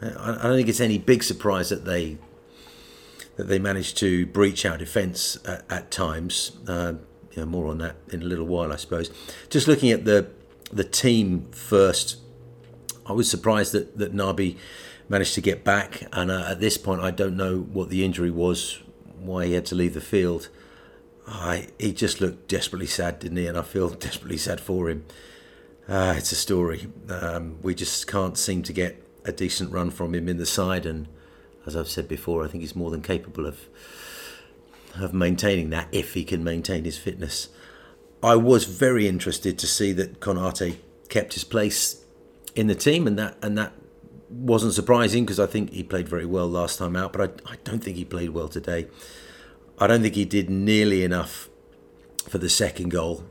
I, 0.02 0.36
I 0.38 0.42
don't 0.42 0.56
think 0.56 0.68
it's 0.68 0.80
any 0.80 0.98
big 0.98 1.22
surprise 1.22 1.70
that 1.70 1.84
they 1.84 2.18
that 3.36 3.48
they 3.48 3.58
managed 3.58 3.96
to 3.98 4.26
breach 4.26 4.64
our 4.64 4.78
defence 4.78 5.38
at, 5.44 5.64
at, 5.70 5.90
times. 5.90 6.52
Uh, 6.68 6.94
you 7.32 7.42
know, 7.42 7.46
more 7.46 7.66
on 7.66 7.78
that 7.78 7.96
in 8.12 8.22
a 8.22 8.24
little 8.24 8.46
while, 8.46 8.72
I 8.72 8.76
suppose. 8.76 9.10
Just 9.48 9.66
looking 9.66 9.90
at 9.90 10.04
the 10.04 10.28
the 10.72 10.84
team 10.84 11.48
first, 11.52 12.18
I 13.06 13.12
was 13.12 13.30
surprised 13.30 13.72
that 13.72 13.98
that 13.98 14.14
Naby 14.14 14.56
managed 15.08 15.34
to 15.34 15.40
get 15.40 15.64
back, 15.64 16.02
and 16.12 16.30
uh, 16.30 16.46
at 16.48 16.60
this 16.60 16.78
point, 16.78 17.02
I 17.02 17.10
don't 17.10 17.36
know 17.36 17.58
what 17.58 17.90
the 17.90 18.04
injury 18.04 18.30
was, 18.30 18.80
why 19.18 19.46
he 19.46 19.52
had 19.52 19.66
to 19.66 19.74
leave 19.74 19.94
the 19.94 20.00
field. 20.00 20.48
I, 21.26 21.68
he 21.78 21.92
just 21.92 22.20
looked 22.20 22.48
desperately 22.48 22.86
sad, 22.86 23.18
didn't 23.18 23.38
he? 23.38 23.46
And 23.46 23.56
I 23.56 23.62
feel 23.62 23.88
desperately 24.08 24.36
sad 24.38 24.60
for 24.60 24.88
him. 24.88 25.04
Uh, 25.88 26.14
it's 26.16 26.32
a 26.32 26.36
story. 26.36 26.88
Um, 27.08 27.58
we 27.62 27.74
just 27.74 28.06
can't 28.06 28.38
seem 28.38 28.62
to 28.62 28.72
get 28.72 29.02
a 29.24 29.32
decent 29.32 29.72
run 29.72 29.90
from 29.90 30.14
him 30.14 30.28
in 30.28 30.38
the 30.38 30.46
side, 30.46 30.86
and 30.86 31.08
as 31.66 31.76
I've 31.76 31.88
said 31.88 32.08
before, 32.08 32.44
I 32.44 32.48
think 32.48 32.62
he's 32.62 32.76
more 32.76 32.90
than 32.90 33.02
capable 33.02 33.46
of 33.46 33.60
of 35.00 35.12
maintaining 35.12 35.70
that 35.70 35.88
if 35.90 36.14
he 36.14 36.22
can 36.22 36.44
maintain 36.44 36.84
his 36.84 36.96
fitness. 36.96 37.48
I 38.22 38.36
was 38.36 38.64
very 38.64 39.08
interested 39.08 39.58
to 39.58 39.66
see 39.66 39.92
that 39.92 40.20
Konate 40.20 40.76
kept 41.08 41.34
his 41.34 41.42
place 41.42 42.03
in 42.54 42.66
the 42.66 42.74
team, 42.74 43.06
and 43.06 43.18
that 43.18 43.36
and 43.42 43.56
that 43.58 43.72
wasn't 44.28 44.72
surprising 44.72 45.24
because 45.24 45.38
I 45.38 45.46
think 45.46 45.72
he 45.72 45.82
played 45.82 46.08
very 46.08 46.26
well 46.26 46.48
last 46.48 46.78
time 46.78 46.96
out, 46.96 47.12
but 47.12 47.42
I, 47.46 47.52
I 47.52 47.56
don't 47.64 47.82
think 47.82 47.96
he 47.96 48.04
played 48.04 48.30
well 48.30 48.48
today. 48.48 48.88
I 49.78 49.86
don't 49.86 50.02
think 50.02 50.14
he 50.14 50.24
did 50.24 50.50
nearly 50.50 51.02
enough 51.02 51.48
for 52.28 52.38
the 52.38 52.48
second 52.48 52.90
goal, 52.90 53.24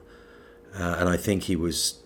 uh, 0.78 0.98
and 1.00 1.10
I 1.10 1.18
think 1.18 1.44
he 1.44 1.56
was 1.56 2.00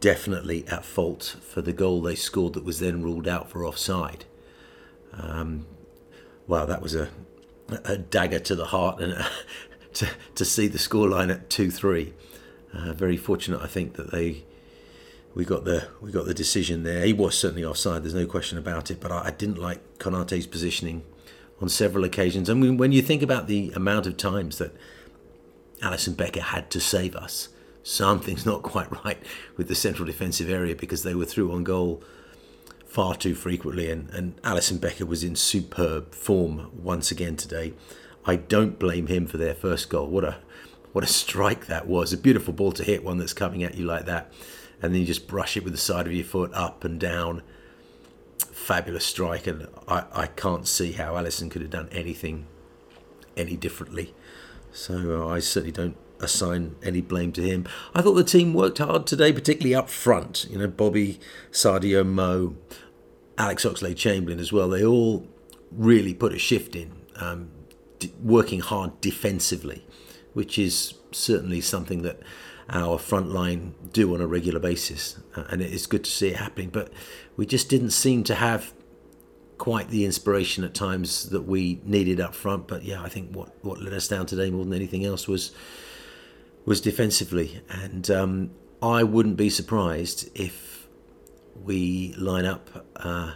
definitely 0.00 0.66
at 0.68 0.84
fault 0.84 1.36
for 1.40 1.62
the 1.62 1.72
goal 1.72 2.02
they 2.02 2.14
scored 2.14 2.54
that 2.54 2.64
was 2.64 2.78
then 2.78 3.02
ruled 3.02 3.26
out 3.26 3.50
for 3.50 3.64
offside. 3.64 4.24
Um, 5.12 5.66
well, 6.46 6.66
that 6.66 6.82
was 6.82 6.94
a, 6.94 7.08
a 7.84 7.96
dagger 7.96 8.38
to 8.40 8.54
the 8.54 8.66
heart, 8.66 9.00
and 9.00 9.24
to 9.94 10.08
to 10.34 10.44
see 10.44 10.68
the 10.68 10.78
scoreline 10.78 11.30
at 11.30 11.50
two 11.50 11.70
three. 11.70 12.14
Uh, 12.72 12.92
very 12.92 13.16
fortunate, 13.16 13.62
I 13.62 13.68
think, 13.68 13.94
that 13.94 14.10
they 14.10 14.44
we 15.34 15.44
got 15.44 15.64
the 15.64 15.88
we 16.00 16.12
got 16.12 16.26
the 16.26 16.34
decision 16.34 16.84
there. 16.84 17.04
He 17.04 17.12
was 17.12 17.36
certainly 17.36 17.64
offside. 17.64 18.02
There's 18.02 18.14
no 18.14 18.26
question 18.26 18.56
about 18.56 18.90
it. 18.90 19.00
But 19.00 19.12
I, 19.12 19.26
I 19.26 19.30
didn't 19.30 19.58
like 19.58 19.98
Konate's 19.98 20.46
positioning 20.46 21.02
on 21.60 21.68
several 21.68 22.04
occasions. 22.04 22.48
I 22.48 22.54
mean, 22.54 22.76
when 22.76 22.92
you 22.92 23.02
think 23.02 23.22
about 23.22 23.46
the 23.46 23.72
amount 23.74 24.06
of 24.06 24.16
times 24.16 24.58
that 24.58 24.74
Alisson 25.80 26.16
Becker 26.16 26.40
had 26.40 26.70
to 26.70 26.80
save 26.80 27.16
us, 27.16 27.48
something's 27.82 28.46
not 28.46 28.62
quite 28.62 28.90
right 29.04 29.18
with 29.56 29.68
the 29.68 29.74
central 29.74 30.06
defensive 30.06 30.48
area 30.48 30.74
because 30.76 31.02
they 31.02 31.14
were 31.14 31.26
through 31.26 31.52
on 31.52 31.64
goal 31.64 32.02
far 32.86 33.16
too 33.16 33.34
frequently. 33.34 33.90
And, 33.90 34.10
and 34.10 34.40
Alisson 34.42 34.80
Becker 34.80 35.06
was 35.06 35.24
in 35.24 35.34
superb 35.34 36.14
form 36.14 36.70
once 36.80 37.10
again 37.10 37.36
today. 37.36 37.74
I 38.24 38.36
don't 38.36 38.78
blame 38.78 39.08
him 39.08 39.26
for 39.26 39.36
their 39.36 39.54
first 39.54 39.88
goal. 39.90 40.06
What 40.06 40.24
a 40.24 40.36
what 40.94 41.02
a 41.02 41.08
strike 41.08 41.66
that 41.66 41.88
was! 41.88 42.12
A 42.12 42.16
beautiful 42.16 42.54
ball 42.54 42.70
to 42.72 42.84
hit, 42.84 43.02
one 43.02 43.18
that's 43.18 43.32
coming 43.32 43.64
at 43.64 43.74
you 43.74 43.84
like 43.84 44.06
that, 44.06 44.32
and 44.80 44.94
then 44.94 45.00
you 45.00 45.06
just 45.06 45.26
brush 45.26 45.56
it 45.56 45.64
with 45.64 45.72
the 45.72 45.78
side 45.78 46.06
of 46.06 46.12
your 46.12 46.24
foot 46.24 46.52
up 46.54 46.84
and 46.84 47.00
down 47.00 47.42
fabulous 48.38 49.04
strike, 49.04 49.48
and 49.48 49.66
I, 49.88 50.04
I 50.12 50.26
can't 50.28 50.68
see 50.68 50.92
how 50.92 51.14
Alisson 51.14 51.50
could 51.50 51.62
have 51.62 51.70
done 51.70 51.88
anything 51.90 52.46
any 53.36 53.56
differently. 53.56 54.14
So 54.72 55.24
uh, 55.24 55.28
I 55.28 55.40
certainly 55.40 55.72
don't 55.72 55.96
assign 56.20 56.76
any 56.82 57.00
blame 57.00 57.32
to 57.32 57.42
him. 57.42 57.66
I 57.92 58.00
thought 58.00 58.14
the 58.14 58.24
team 58.24 58.54
worked 58.54 58.78
hard 58.78 59.06
today, 59.06 59.32
particularly 59.32 59.74
up 59.74 59.90
front. 59.90 60.46
You 60.48 60.58
know, 60.58 60.68
Bobby, 60.68 61.18
Sadio, 61.50 62.06
Mo, 62.06 62.54
Alex 63.36 63.64
Oxlade 63.64 63.96
Chamberlain 63.96 64.38
as 64.38 64.52
well. 64.52 64.68
They 64.68 64.84
all 64.84 65.26
really 65.72 66.14
put 66.14 66.32
a 66.32 66.38
shift 66.38 66.76
in, 66.76 66.92
um, 67.16 67.50
working 68.22 68.60
hard 68.60 69.00
defensively, 69.00 69.84
which 70.34 70.58
is 70.58 70.94
certainly 71.10 71.60
something 71.60 72.02
that 72.02 72.20
our 72.68 72.98
front 72.98 73.30
line 73.30 73.74
do 73.92 74.14
on 74.14 74.20
a 74.20 74.26
regular 74.26 74.60
basis, 74.60 75.18
uh, 75.36 75.44
and 75.50 75.62
it's 75.62 75.86
good 75.86 76.04
to 76.04 76.10
see 76.10 76.28
it 76.28 76.36
happening. 76.36 76.70
But 76.70 76.92
we 77.36 77.46
just 77.46 77.68
didn't 77.68 77.90
seem 77.90 78.24
to 78.24 78.34
have 78.34 78.72
quite 79.58 79.88
the 79.88 80.04
inspiration 80.04 80.64
at 80.64 80.74
times 80.74 81.30
that 81.30 81.42
we 81.42 81.80
needed 81.84 82.20
up 82.20 82.34
front. 82.34 82.66
But 82.66 82.84
yeah, 82.84 83.02
I 83.02 83.08
think 83.08 83.34
what 83.34 83.54
what 83.64 83.80
let 83.80 83.92
us 83.92 84.08
down 84.08 84.26
today 84.26 84.50
more 84.50 84.64
than 84.64 84.74
anything 84.74 85.04
else 85.04 85.28
was 85.28 85.52
was 86.64 86.80
defensively, 86.80 87.62
and 87.68 88.10
um, 88.10 88.50
I 88.82 89.02
wouldn't 89.02 89.36
be 89.36 89.50
surprised 89.50 90.30
if 90.34 90.88
we 91.62 92.14
line 92.18 92.46
up 92.46 92.86
uh, 92.96 93.34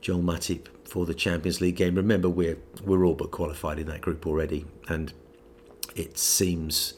Joel 0.00 0.22
Matip 0.22 0.66
for 0.84 1.04
the 1.06 1.14
Champions 1.14 1.60
League 1.60 1.76
game. 1.76 1.94
Remember, 1.94 2.28
we're 2.28 2.58
we're 2.82 3.04
all 3.04 3.14
but 3.14 3.30
qualified 3.30 3.78
in 3.78 3.86
that 3.88 4.00
group 4.00 4.26
already, 4.26 4.64
and 4.88 5.12
it 5.98 6.16
seems 6.16 6.94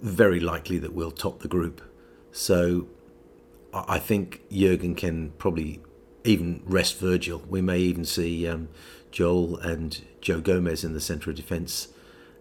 very 0.00 0.40
likely 0.40 0.78
that 0.78 0.92
we'll 0.92 1.10
top 1.10 1.40
the 1.40 1.48
group. 1.48 1.82
So 2.32 2.88
I 3.72 3.98
think 3.98 4.42
Jurgen 4.50 4.94
can 4.94 5.32
probably 5.38 5.80
even 6.24 6.62
rest 6.64 6.98
Virgil. 6.98 7.42
We 7.48 7.60
may 7.60 7.78
even 7.78 8.04
see 8.04 8.48
um, 8.48 8.68
Joel 9.10 9.58
and 9.58 10.02
Joe 10.20 10.40
Gomez 10.40 10.82
in 10.82 10.94
the 10.94 11.00
centre 11.00 11.30
of 11.30 11.36
defence. 11.36 11.88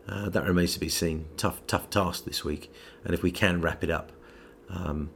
Uh, 0.08 0.30
that 0.30 0.46
remains 0.46 0.74
to 0.74 0.80
be 0.80 0.90
seen. 0.90 1.26
Tough, 1.38 1.66
tough 1.68 1.90
task 1.90 2.26
this 2.26 2.44
week, 2.44 2.72
and 3.06 3.14
if 3.14 3.24
we 3.24 3.32
can 3.32 3.62
wrap 3.62 3.84
it 3.84 3.90
up, 3.90 4.12
um, 4.70 5.12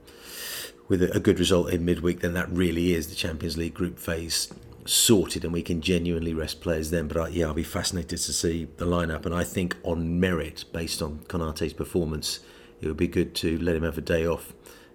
with 0.87 1.01
a, 1.01 1.13
a 1.13 1.19
good 1.19 1.39
result 1.39 1.69
in 1.71 1.83
midweek, 1.83 2.21
then 2.21 2.33
that 2.33 2.49
really 2.49 2.93
is 2.93 3.07
the 3.07 3.15
Champions 3.15 3.57
League 3.57 3.73
group 3.73 3.99
phase 3.99 4.49
sorted 4.87 5.43
and 5.43 5.53
we 5.53 5.61
can 5.61 5.81
genuinely 5.81 6.33
rest 6.33 6.61
players 6.61 6.91
then. 6.91 7.07
But 7.07 7.17
I, 7.17 7.27
yeah, 7.29 7.47
I'll 7.47 7.53
be 7.53 7.63
fascinated 7.63 8.19
to 8.19 8.33
see 8.33 8.67
the 8.77 8.85
lineup. 8.85 9.25
And 9.25 9.33
I 9.35 9.43
think 9.43 9.75
on 9.83 10.19
merit, 10.19 10.65
based 10.71 11.01
on 11.01 11.19
Konaté's 11.27 11.73
performance, 11.73 12.39
it 12.81 12.87
would 12.87 12.97
be 12.97 13.07
good 13.07 13.35
to 13.35 13.57
let 13.59 13.75
him 13.75 13.83
have 13.83 13.97
a 13.97 14.01
day 14.01 14.25
off 14.25 14.53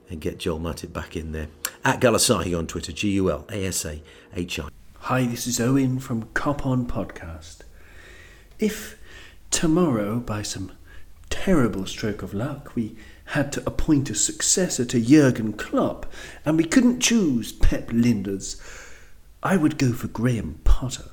and 0.09 0.21
get 0.21 0.39
Joel 0.39 0.61
Matip 0.61 0.93
back 0.93 1.17
in 1.17 1.33
there. 1.33 1.49
At 1.85 2.01
Gulasahi 2.01 2.57
on 2.57 2.67
Twitter, 2.67 2.93
G 2.93 3.11
U 3.13 3.31
L 3.31 3.45
A 3.51 3.67
S 3.67 3.85
A 3.85 4.03
H 4.35 4.61
I. 4.61 4.69
Hi, 4.99 5.25
this 5.27 5.47
is 5.47 5.61
Owen 5.61 5.99
from 5.99 6.29
Cop 6.35 6.65
On 6.65 6.87
Podcast. 6.87 7.63
If 8.59 8.97
tomorrow, 9.51 10.21
by 10.21 10.43
some 10.43 10.73
terrible 11.29 11.87
stroke 11.87 12.23
of 12.23 12.35
luck, 12.35 12.77
we 12.77 12.95
had 13.27 13.51
to 13.53 13.63
appoint 13.67 14.11
a 14.11 14.15
successor 14.15 14.85
to 14.85 15.01
Jurgen 15.01 15.55
Klopp 15.55 16.07
and 16.45 16.57
we 16.57 16.65
couldn't 16.65 17.01
choose 17.01 17.51
Pep 17.51 17.89
Lijnders, 17.89 18.61
I 19.43 19.57
would 19.57 19.79
go 19.79 19.93
for 19.93 20.09
Graham 20.09 20.61
Potter. 20.65 21.11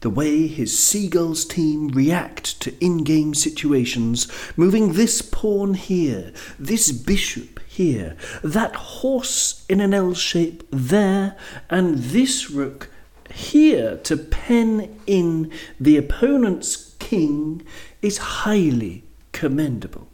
The 0.00 0.10
way 0.10 0.46
his 0.46 0.78
Seagulls 0.78 1.44
team 1.44 1.88
react 1.88 2.60
to 2.60 2.72
in 2.82 2.98
game 3.04 3.34
situations, 3.34 4.28
moving 4.56 4.92
this 4.92 5.20
pawn 5.20 5.74
here, 5.74 6.32
this 6.58 6.92
bishop 6.92 7.60
here, 7.68 8.16
that 8.42 8.76
horse 8.76 9.66
in 9.68 9.80
an 9.80 9.92
L 9.92 10.14
shape 10.14 10.62
there, 10.70 11.36
and 11.68 11.98
this 11.98 12.50
rook 12.50 12.90
here 13.30 13.96
to 13.98 14.16
pen 14.16 15.00
in 15.06 15.52
the 15.78 15.96
opponent's 15.96 16.94
king 16.98 17.62
is 18.00 18.18
highly 18.18 19.04
commendable. 19.32 20.08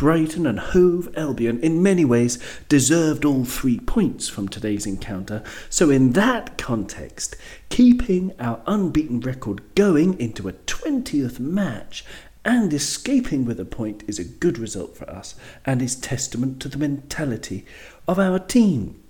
Brighton 0.00 0.46
and 0.46 0.58
Hove 0.58 1.14
Albion, 1.14 1.60
in 1.60 1.82
many 1.82 2.06
ways, 2.06 2.38
deserved 2.70 3.26
all 3.26 3.44
three 3.44 3.78
points 3.78 4.30
from 4.30 4.48
today's 4.48 4.86
encounter. 4.86 5.42
So, 5.68 5.90
in 5.90 6.12
that 6.12 6.56
context, 6.56 7.36
keeping 7.68 8.32
our 8.40 8.62
unbeaten 8.66 9.20
record 9.20 9.60
going 9.74 10.18
into 10.18 10.48
a 10.48 10.54
20th 10.54 11.38
match 11.38 12.02
and 12.46 12.72
escaping 12.72 13.44
with 13.44 13.60
a 13.60 13.66
point 13.66 14.02
is 14.06 14.18
a 14.18 14.24
good 14.24 14.56
result 14.56 14.96
for 14.96 15.06
us 15.10 15.34
and 15.66 15.82
is 15.82 15.96
testament 15.96 16.62
to 16.62 16.70
the 16.70 16.78
mentality 16.78 17.66
of 18.08 18.18
our 18.18 18.38
team. 18.38 19.02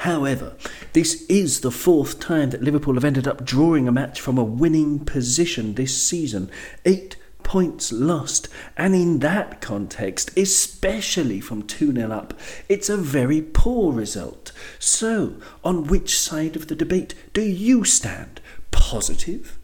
However, 0.00 0.54
this 0.92 1.24
is 1.30 1.60
the 1.60 1.70
fourth 1.70 2.20
time 2.20 2.50
that 2.50 2.62
Liverpool 2.62 2.92
have 2.92 3.06
ended 3.06 3.26
up 3.26 3.42
drawing 3.42 3.88
a 3.88 3.92
match 3.92 4.20
from 4.20 4.36
a 4.36 4.44
winning 4.44 5.06
position 5.06 5.76
this 5.76 5.96
season. 5.96 6.50
Eight 6.84 7.16
points 7.46 7.92
lost. 7.92 8.48
And 8.76 8.92
in 8.92 9.20
that 9.20 9.60
context, 9.60 10.36
especially 10.36 11.40
from 11.40 11.62
2 11.62 11.92
0 11.94 12.10
up, 12.10 12.34
it's 12.68 12.88
a 12.88 12.96
very 12.96 13.40
poor 13.40 13.92
result. 13.92 14.50
So, 14.80 15.34
on 15.62 15.86
which 15.86 16.18
side 16.18 16.56
of 16.56 16.66
the 16.66 16.74
debate 16.74 17.14
do 17.32 17.42
you 17.42 17.84
stand? 17.84 18.40
Positive 18.72 19.58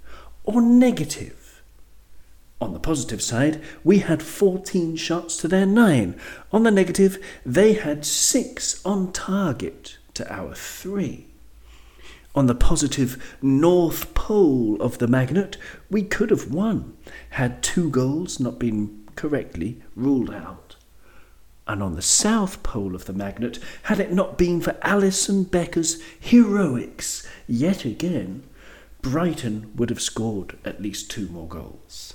or 0.45 0.62
negative? 0.62 1.61
On 2.61 2.73
the 2.73 2.79
positive 2.79 3.21
side, 3.21 3.61
we 3.83 3.99
had 3.99 4.23
14 4.23 4.95
shots 4.95 5.37
to 5.38 5.49
their 5.49 5.66
9. 5.66 6.14
On 6.53 6.62
the 6.62 6.71
negative, 6.71 7.18
they 7.45 7.73
had 7.73 8.07
6 8.07 8.81
on 8.87 9.12
target 9.12 9.99
to 10.14 10.33
our 10.33 10.55
3. 10.55 11.32
On 12.35 12.47
the 12.47 12.55
positive 12.55 13.37
north 13.42 14.14
pole 14.14 14.81
of 14.81 14.99
the 14.99 15.07
magnet, 15.07 15.59
we 15.90 16.03
could 16.03 16.31
have 16.31 16.51
won, 16.51 16.97
had 17.31 17.62
two 17.62 17.90
goals 17.90 18.40
not 18.40 18.59
been 18.59 19.07
correctly 19.16 19.83
ruled 19.95 20.31
out. 20.31 20.77
And 21.66 21.83
on 21.83 21.95
the 21.95 22.03
south 22.03 22.62
pole 22.62 22.95
of 22.95 23.05
the 23.05 23.12
magnet, 23.12 23.59
had 23.85 24.01
it 24.01 24.12
not 24.12 24.38
been 24.38 24.61
for 24.61 24.73
Alisson 24.83 25.45
Becker's 25.51 26.03
heroics, 26.18 27.29
yet 27.47 27.85
again, 27.85 28.45
Brighton 29.03 29.71
would 29.77 29.90
have 29.90 30.01
scored 30.01 30.57
at 30.64 30.81
least 30.81 31.11
two 31.11 31.29
more 31.29 31.49
goals. 31.49 32.14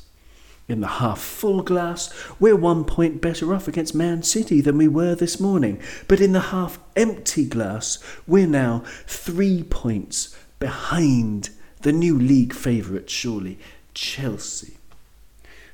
In 0.67 0.81
the 0.81 0.87
half 0.87 1.21
full 1.21 1.61
glass, 1.61 2.13
we're 2.41 2.55
one 2.55 2.83
point 2.83 3.21
better 3.21 3.53
off 3.53 3.69
against 3.69 3.95
Man 3.95 4.21
City 4.21 4.59
than 4.59 4.77
we 4.77 4.89
were 4.89 5.15
this 5.15 5.39
morning. 5.39 5.79
But 6.09 6.19
in 6.19 6.33
the 6.33 6.41
half 6.51 6.77
empty 6.97 7.45
glass, 7.45 7.99
we're 8.27 8.47
now 8.47 8.83
three 9.05 9.63
points 9.63 10.37
behind 10.59 11.51
the 11.83 11.93
new 11.93 12.19
league 12.19 12.53
favourite, 12.53 13.09
surely, 13.09 13.59
Chelsea. 13.93 14.73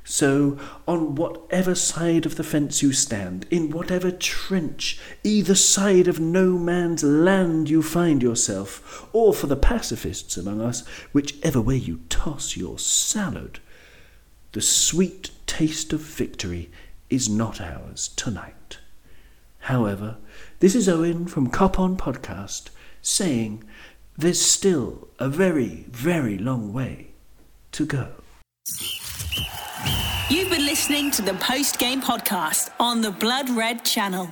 So, 0.04 0.60
on 0.88 1.16
whatever 1.16 1.74
side 1.74 2.28
of 2.28 2.36
the 2.36 2.44
fence 2.44 2.84
you 2.84 2.92
stand, 2.92 3.48
in 3.50 3.72
whatever 3.72 4.12
trench, 4.12 5.00
either 5.24 5.56
side 5.56 6.08
of 6.08 6.20
no 6.20 6.58
man's 6.58 7.04
land 7.04 7.70
you 7.70 7.82
find 7.82 8.22
yourself, 8.22 9.08
or 9.14 9.34
for 9.34 9.48
the 9.48 9.56
pacifists 9.56 10.36
among 10.38 10.62
us, 10.62 10.86
whichever 11.14 11.62
way 11.62 11.78
you 11.78 12.02
toss 12.10 12.58
your 12.58 12.78
salad, 12.78 13.60
the 14.54 14.62
sweet 14.62 15.32
taste 15.48 15.94
of 15.94 16.00
victory 16.00 16.70
is 17.10 17.28
not 17.28 17.60
ours 17.60 18.10
tonight. 18.16 18.78
However, 19.62 20.18
this 20.60 20.76
is 20.76 20.88
Owen 20.88 21.26
from 21.26 21.50
Cop 21.50 21.80
On 21.80 21.98
Podcast 21.98 22.70
saying 23.02 23.64
there's 24.18 24.42
still 24.42 25.08
a 25.20 25.28
very, 25.28 25.86
very 25.90 26.38
long 26.38 26.72
way 26.72 27.08
to 27.72 27.86
go. 27.86 28.10
You've 30.30 30.50
been 30.50 30.66
listening 30.66 31.10
to 31.12 31.22
the 31.22 31.34
post 31.36 31.80
game 31.80 32.02
podcast 32.02 32.70
on 32.80 33.02
the 33.02 33.12
Blood 33.12 33.50
Red 33.50 33.84
channel. 33.84 34.32